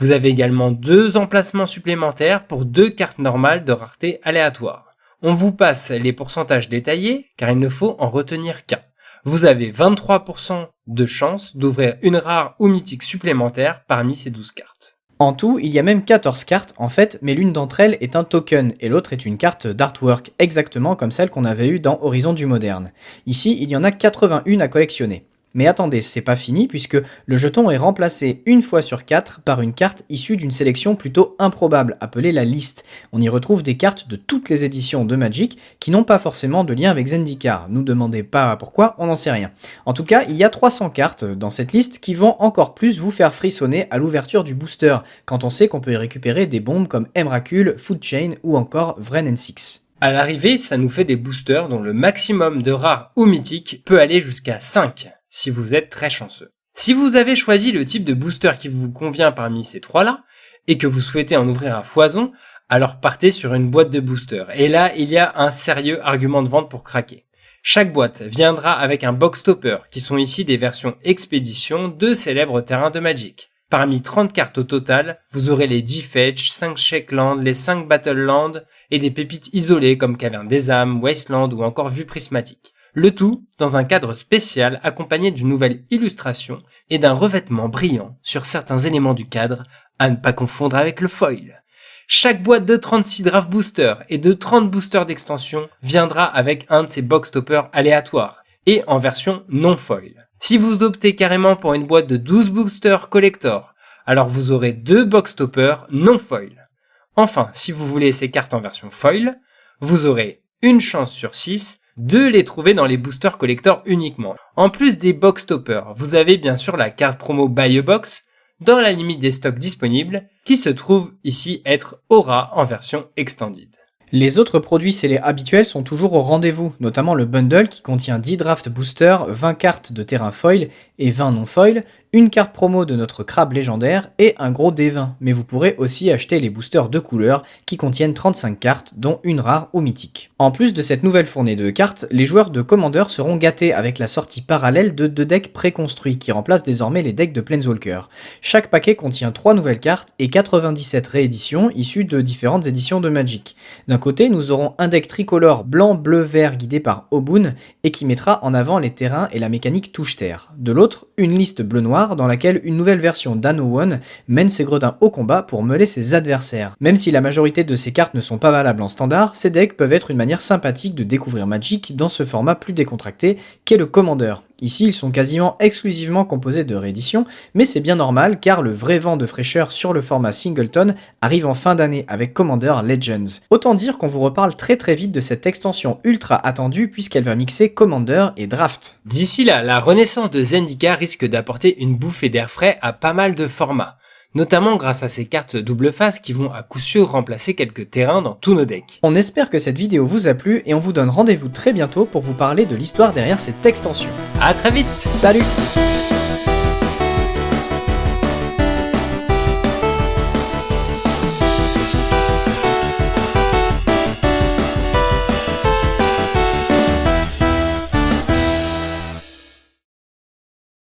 Vous 0.00 0.12
avez 0.12 0.30
également 0.30 0.70
deux 0.70 1.18
emplacements 1.18 1.66
supplémentaires 1.66 2.46
pour 2.46 2.64
deux 2.64 2.88
cartes 2.88 3.18
normales 3.18 3.66
de 3.66 3.72
rareté 3.72 4.18
aléatoire. 4.22 4.96
On 5.20 5.34
vous 5.34 5.52
passe 5.52 5.90
les 5.90 6.14
pourcentages 6.14 6.70
détaillés 6.70 7.26
car 7.36 7.50
il 7.50 7.58
ne 7.58 7.68
faut 7.68 7.96
en 7.98 8.08
retenir 8.08 8.64
qu'un. 8.64 8.80
Vous 9.24 9.44
avez 9.44 9.70
23% 9.70 10.68
de 10.86 11.06
chance 11.06 11.54
d'ouvrir 11.54 11.96
une 12.00 12.16
rare 12.16 12.54
ou 12.58 12.66
mythique 12.66 13.02
supplémentaire 13.02 13.84
parmi 13.86 14.16
ces 14.16 14.30
12 14.30 14.52
cartes. 14.52 14.96
En 15.18 15.34
tout, 15.34 15.58
il 15.58 15.70
y 15.70 15.78
a 15.78 15.82
même 15.82 16.02
14 16.02 16.44
cartes 16.44 16.72
en 16.78 16.88
fait, 16.88 17.18
mais 17.20 17.34
l'une 17.34 17.52
d'entre 17.52 17.80
elles 17.80 17.98
est 18.00 18.16
un 18.16 18.24
token 18.24 18.72
et 18.80 18.88
l'autre 18.88 19.12
est 19.12 19.26
une 19.26 19.36
carte 19.36 19.66
d'artwork, 19.66 20.32
exactement 20.38 20.96
comme 20.96 21.12
celle 21.12 21.28
qu'on 21.28 21.44
avait 21.44 21.68
eue 21.68 21.78
dans 21.78 21.98
Horizon 22.00 22.32
du 22.32 22.46
Moderne. 22.46 22.90
Ici, 23.26 23.58
il 23.60 23.70
y 23.70 23.76
en 23.76 23.84
a 23.84 23.90
81 23.90 24.60
à 24.60 24.68
collectionner. 24.68 25.26
Mais 25.54 25.66
attendez, 25.66 26.00
c'est 26.00 26.20
pas 26.20 26.36
fini 26.36 26.68
puisque 26.68 26.98
le 27.26 27.36
jeton 27.36 27.70
est 27.70 27.76
remplacé 27.76 28.42
une 28.46 28.62
fois 28.62 28.82
sur 28.82 29.04
quatre 29.04 29.40
par 29.40 29.60
une 29.60 29.72
carte 29.72 30.04
issue 30.08 30.36
d'une 30.36 30.50
sélection 30.50 30.94
plutôt 30.94 31.34
improbable, 31.38 31.96
appelée 32.00 32.32
la 32.32 32.44
liste. 32.44 32.84
On 33.12 33.20
y 33.20 33.28
retrouve 33.28 33.62
des 33.62 33.76
cartes 33.76 34.08
de 34.08 34.16
toutes 34.16 34.48
les 34.48 34.64
éditions 34.64 35.04
de 35.04 35.16
Magic 35.16 35.58
qui 35.80 35.90
n'ont 35.90 36.04
pas 36.04 36.18
forcément 36.18 36.62
de 36.62 36.72
lien 36.72 36.90
avec 36.90 37.08
Zendikar. 37.08 37.68
Nous 37.68 37.82
demandez 37.82 38.22
pas 38.22 38.56
pourquoi, 38.56 38.94
on 38.98 39.06
n'en 39.06 39.16
sait 39.16 39.32
rien. 39.32 39.50
En 39.86 39.92
tout 39.92 40.04
cas, 40.04 40.24
il 40.28 40.36
y 40.36 40.44
a 40.44 40.50
300 40.50 40.90
cartes 40.90 41.24
dans 41.24 41.50
cette 41.50 41.72
liste 41.72 41.98
qui 41.98 42.14
vont 42.14 42.36
encore 42.40 42.74
plus 42.74 43.00
vous 43.00 43.10
faire 43.10 43.34
frissonner 43.34 43.86
à 43.90 43.98
l'ouverture 43.98 44.44
du 44.44 44.54
booster, 44.54 44.98
quand 45.24 45.44
on 45.44 45.50
sait 45.50 45.68
qu'on 45.68 45.80
peut 45.80 45.92
y 45.92 45.96
récupérer 45.96 46.46
des 46.46 46.60
bombes 46.60 46.88
comme 46.88 47.08
Emrakul, 47.16 47.74
Food 47.76 48.02
Chain 48.02 48.34
ou 48.42 48.56
encore 48.56 48.96
Vren 48.98 49.26
N6. 49.26 49.80
À 50.00 50.10
l'arrivée, 50.10 50.56
ça 50.56 50.78
nous 50.78 50.88
fait 50.88 51.04
des 51.04 51.16
boosters 51.16 51.68
dont 51.68 51.80
le 51.80 51.92
maximum 51.92 52.62
de 52.62 52.70
rares 52.70 53.12
ou 53.16 53.26
mythiques 53.26 53.82
peut 53.84 54.00
aller 54.00 54.20
jusqu'à 54.20 54.58
5 54.58 55.10
si 55.30 55.48
vous 55.48 55.74
êtes 55.74 55.88
très 55.88 56.10
chanceux. 56.10 56.52
Si 56.74 56.92
vous 56.92 57.16
avez 57.16 57.36
choisi 57.36 57.72
le 57.72 57.84
type 57.84 58.04
de 58.04 58.14
booster 58.14 58.52
qui 58.58 58.68
vous 58.68 58.90
convient 58.90 59.32
parmi 59.32 59.64
ces 59.64 59.80
trois-là, 59.80 60.24
et 60.66 60.78
que 60.78 60.86
vous 60.86 61.00
souhaitez 61.00 61.36
en 61.36 61.48
ouvrir 61.48 61.76
à 61.76 61.82
foison, 61.82 62.32
alors 62.68 63.00
partez 63.00 63.30
sur 63.30 63.54
une 63.54 63.70
boîte 63.70 63.90
de 63.90 64.00
booster. 64.00 64.44
Et 64.54 64.68
là, 64.68 64.92
il 64.94 65.08
y 65.08 65.18
a 65.18 65.32
un 65.36 65.50
sérieux 65.50 66.00
argument 66.02 66.42
de 66.42 66.48
vente 66.48 66.70
pour 66.70 66.84
craquer. 66.84 67.26
Chaque 67.62 67.92
boîte 67.92 68.22
viendra 68.22 68.72
avec 68.72 69.04
un 69.04 69.12
box 69.12 69.42
topper, 69.42 69.78
qui 69.90 70.00
sont 70.00 70.16
ici 70.16 70.44
des 70.44 70.56
versions 70.56 70.96
expédition 71.02 71.88
de 71.88 72.14
célèbres 72.14 72.60
terrains 72.60 72.90
de 72.90 73.00
Magic. 73.00 73.50
Parmi 73.68 74.00
30 74.02 74.32
cartes 74.32 74.58
au 74.58 74.64
total, 74.64 75.20
vous 75.30 75.50
aurez 75.50 75.66
les 75.66 75.82
10 75.82 76.02
Fetch, 76.02 76.48
5 76.48 76.76
Shakeland, 76.76 77.36
les 77.36 77.54
5 77.54 77.86
Battleland 77.86 78.52
et 78.90 78.98
des 78.98 79.10
pépites 79.10 79.50
isolées 79.52 79.98
comme 79.98 80.16
Caverne 80.16 80.48
des 80.48 80.70
âmes, 80.70 81.02
Wasteland 81.02 81.50
ou 81.52 81.62
encore 81.62 81.88
Vue 81.88 82.06
prismatique. 82.06 82.72
Le 82.92 83.12
tout 83.12 83.46
dans 83.58 83.76
un 83.76 83.84
cadre 83.84 84.14
spécial 84.14 84.80
accompagné 84.82 85.30
d'une 85.30 85.48
nouvelle 85.48 85.84
illustration 85.90 86.58
et 86.88 86.98
d'un 86.98 87.12
revêtement 87.12 87.68
brillant 87.68 88.18
sur 88.22 88.46
certains 88.46 88.78
éléments 88.78 89.14
du 89.14 89.28
cadre 89.28 89.62
à 89.98 90.10
ne 90.10 90.16
pas 90.16 90.32
confondre 90.32 90.76
avec 90.76 91.00
le 91.00 91.08
foil. 91.08 91.62
Chaque 92.08 92.42
boîte 92.42 92.64
de 92.64 92.74
36 92.74 93.22
draft 93.22 93.48
boosters 93.48 94.02
et 94.08 94.18
de 94.18 94.32
30 94.32 94.68
boosters 94.68 95.06
d'extension 95.06 95.68
viendra 95.82 96.24
avec 96.24 96.66
un 96.68 96.82
de 96.82 96.88
ces 96.88 97.02
box 97.02 97.30
toppers 97.30 97.68
aléatoires 97.72 98.42
et 98.66 98.82
en 98.88 98.98
version 98.98 99.44
non 99.48 99.76
foil. 99.76 100.28
Si 100.40 100.58
vous 100.58 100.82
optez 100.82 101.14
carrément 101.14 101.54
pour 101.54 101.74
une 101.74 101.86
boîte 101.86 102.08
de 102.08 102.16
12 102.16 102.50
boosters 102.50 103.08
collector, 103.08 103.74
alors 104.06 104.28
vous 104.28 104.50
aurez 104.50 104.72
deux 104.72 105.04
box 105.04 105.36
toppers 105.36 105.86
non 105.90 106.18
foil. 106.18 106.68
Enfin, 107.14 107.50
si 107.52 107.70
vous 107.70 107.86
voulez 107.86 108.10
ces 108.10 108.30
cartes 108.30 108.54
en 108.54 108.60
version 108.60 108.90
foil, 108.90 109.38
vous 109.80 110.06
aurez 110.06 110.42
une 110.62 110.80
chance 110.80 111.12
sur 111.12 111.34
6 111.36 111.80
de 112.06 112.26
les 112.26 112.44
trouver 112.44 112.72
dans 112.72 112.86
les 112.86 112.96
boosters 112.96 113.36
collector 113.36 113.82
uniquement. 113.84 114.34
En 114.56 114.70
plus 114.70 114.98
des 114.98 115.12
box 115.12 115.44
toppers, 115.44 115.92
vous 115.94 116.14
avez 116.14 116.38
bien 116.38 116.56
sûr 116.56 116.78
la 116.78 116.88
carte 116.88 117.18
promo 117.18 117.48
Buy 117.48 117.78
a 117.78 117.82
Box 117.82 118.24
dans 118.60 118.80
la 118.80 118.92
limite 118.92 119.18
des 119.18 119.32
stocks 119.32 119.58
disponibles 119.58 120.24
qui 120.46 120.56
se 120.56 120.70
trouve 120.70 121.12
ici 121.24 121.60
être 121.66 122.00
Aura 122.08 122.52
en 122.54 122.64
version 122.64 123.06
extended. 123.18 123.68
Les 124.12 124.38
autres 124.38 124.58
produits 124.58 124.94
scellés 124.94 125.18
habituels 125.18 125.66
sont 125.66 125.82
toujours 125.82 126.14
au 126.14 126.22
rendez-vous, 126.22 126.74
notamment 126.80 127.14
le 127.14 127.26
bundle 127.26 127.68
qui 127.68 127.82
contient 127.82 128.18
10 128.18 128.38
draft 128.38 128.68
boosters, 128.70 129.26
20 129.26 129.54
cartes 129.54 129.92
de 129.92 130.02
terrain 130.02 130.32
foil 130.32 130.68
et 130.98 131.10
20 131.10 131.32
non 131.32 131.46
foil, 131.46 131.84
une 132.12 132.28
carte 132.28 132.52
promo 132.52 132.84
de 132.84 132.96
notre 132.96 133.22
crabe 133.22 133.52
légendaire 133.52 134.08
et 134.18 134.34
un 134.38 134.50
gros 134.50 134.72
D20. 134.72 135.10
Mais 135.20 135.30
vous 135.30 135.44
pourrez 135.44 135.76
aussi 135.78 136.10
acheter 136.10 136.40
les 136.40 136.50
boosters 136.50 136.88
de 136.88 136.98
couleurs 136.98 137.44
qui 137.66 137.76
contiennent 137.76 138.14
35 138.14 138.58
cartes, 138.58 138.94
dont 138.96 139.20
une 139.22 139.38
rare 139.38 139.68
ou 139.72 139.80
mythique. 139.80 140.32
En 140.38 140.50
plus 140.50 140.74
de 140.74 140.82
cette 140.82 141.04
nouvelle 141.04 141.26
fournée 141.26 141.54
de 141.54 141.70
cartes, 141.70 142.06
les 142.10 142.26
joueurs 142.26 142.50
de 142.50 142.62
Commander 142.62 143.04
seront 143.08 143.36
gâtés 143.36 143.72
avec 143.72 144.00
la 144.00 144.08
sortie 144.08 144.40
parallèle 144.40 144.96
de 144.96 145.06
deux 145.06 145.24
decks 145.24 145.52
préconstruits 145.52 146.18
qui 146.18 146.32
remplacent 146.32 146.64
désormais 146.64 147.02
les 147.02 147.12
decks 147.12 147.32
de 147.32 147.40
Planeswalker. 147.40 148.08
Chaque 148.40 148.70
paquet 148.70 148.96
contient 148.96 149.30
3 149.30 149.54
nouvelles 149.54 149.80
cartes 149.80 150.08
et 150.18 150.30
97 150.30 151.06
rééditions 151.06 151.70
issues 151.76 152.04
de 152.04 152.20
différentes 152.20 152.66
éditions 152.66 153.00
de 153.00 153.08
Magic. 153.08 153.54
D'un 153.86 153.98
côté, 153.98 154.30
nous 154.30 154.50
aurons 154.50 154.72
un 154.78 154.88
deck 154.88 155.06
tricolore 155.06 155.62
blanc, 155.62 155.94
bleu, 155.94 156.20
vert 156.20 156.56
guidé 156.56 156.80
par 156.80 157.06
Obun 157.12 157.54
et 157.84 157.92
qui 157.92 158.04
mettra 158.04 158.40
en 158.42 158.52
avant 158.52 158.80
les 158.80 158.90
terrains 158.90 159.28
et 159.30 159.38
la 159.38 159.48
mécanique 159.48 159.92
touche-terre. 159.92 160.50
De 160.58 160.72
l'autre, 160.72 161.06
une 161.16 161.36
liste 161.36 161.62
bleu-noir 161.62 161.99
dans 162.08 162.26
laquelle 162.26 162.60
une 162.64 162.76
nouvelle 162.76 162.98
version 162.98 163.36
d'Anno 163.36 163.78
One 163.78 164.00
mène 164.28 164.48
ses 164.48 164.64
gredins 164.64 164.96
au 165.00 165.10
combat 165.10 165.42
pour 165.42 165.62
meuler 165.62 165.86
ses 165.86 166.14
adversaires. 166.14 166.74
Même 166.80 166.96
si 166.96 167.10
la 167.10 167.20
majorité 167.20 167.64
de 167.64 167.74
ces 167.74 167.92
cartes 167.92 168.14
ne 168.14 168.20
sont 168.20 168.38
pas 168.38 168.50
valables 168.50 168.82
en 168.82 168.88
standard, 168.88 169.36
ces 169.36 169.50
decks 169.50 169.76
peuvent 169.76 169.92
être 169.92 170.10
une 170.10 170.16
manière 170.16 170.42
sympathique 170.42 170.94
de 170.94 171.04
découvrir 171.04 171.46
Magic 171.46 171.96
dans 171.96 172.08
ce 172.08 172.24
format 172.24 172.54
plus 172.54 172.72
décontracté 172.72 173.38
qu'est 173.64 173.76
le 173.76 173.86
Commander. 173.86 174.34
Ici, 174.60 174.86
ils 174.86 174.92
sont 174.92 175.10
quasiment 175.10 175.56
exclusivement 175.58 176.24
composés 176.24 176.64
de 176.64 176.74
rééditions, 176.74 177.24
mais 177.54 177.64
c'est 177.64 177.80
bien 177.80 177.96
normal 177.96 178.40
car 178.40 178.62
le 178.62 178.72
vrai 178.72 178.98
vent 178.98 179.16
de 179.16 179.26
fraîcheur 179.26 179.72
sur 179.72 179.92
le 179.92 180.00
format 180.00 180.32
Singleton 180.32 180.94
arrive 181.20 181.46
en 181.46 181.54
fin 181.54 181.74
d'année 181.74 182.04
avec 182.08 182.34
Commander 182.34 182.76
Legends. 182.84 183.40
Autant 183.50 183.74
dire 183.74 183.98
qu'on 183.98 184.06
vous 184.06 184.20
reparle 184.20 184.54
très 184.54 184.76
très 184.76 184.94
vite 184.94 185.12
de 185.12 185.20
cette 185.20 185.46
extension 185.46 185.98
ultra 186.04 186.36
attendue 186.46 186.88
puisqu'elle 186.88 187.24
va 187.24 187.34
mixer 187.34 187.72
Commander 187.72 188.28
et 188.36 188.46
Draft. 188.46 188.98
D'ici 189.06 189.44
là, 189.44 189.62
la 189.62 189.80
renaissance 189.80 190.30
de 190.30 190.42
Zendika 190.42 190.94
risque 190.94 191.26
d'apporter 191.26 191.80
une 191.80 191.96
bouffée 191.96 192.28
d'air 192.28 192.50
frais 192.50 192.78
à 192.82 192.92
pas 192.92 193.12
mal 193.12 193.34
de 193.34 193.46
formats. 193.46 193.96
Notamment 194.34 194.76
grâce 194.76 195.02
à 195.02 195.08
ces 195.08 195.26
cartes 195.26 195.56
double 195.56 195.92
face 195.92 196.20
qui 196.20 196.32
vont 196.32 196.52
à 196.52 196.62
coup 196.62 196.78
sûr 196.78 197.10
remplacer 197.10 197.54
quelques 197.54 197.90
terrains 197.90 198.22
dans 198.22 198.34
tous 198.34 198.54
nos 198.54 198.64
decks. 198.64 199.00
On 199.02 199.14
espère 199.14 199.50
que 199.50 199.58
cette 199.58 199.78
vidéo 199.78 200.06
vous 200.06 200.28
a 200.28 200.34
plu 200.34 200.62
et 200.66 200.74
on 200.74 200.80
vous 200.80 200.92
donne 200.92 201.10
rendez-vous 201.10 201.48
très 201.48 201.72
bientôt 201.72 202.04
pour 202.04 202.22
vous 202.22 202.34
parler 202.34 202.66
de 202.66 202.76
l'histoire 202.76 203.12
derrière 203.12 203.38
cette 203.38 203.64
extension. 203.66 204.10
A 204.40 204.54
très 204.54 204.70
vite 204.70 204.86
Salut 204.96 205.42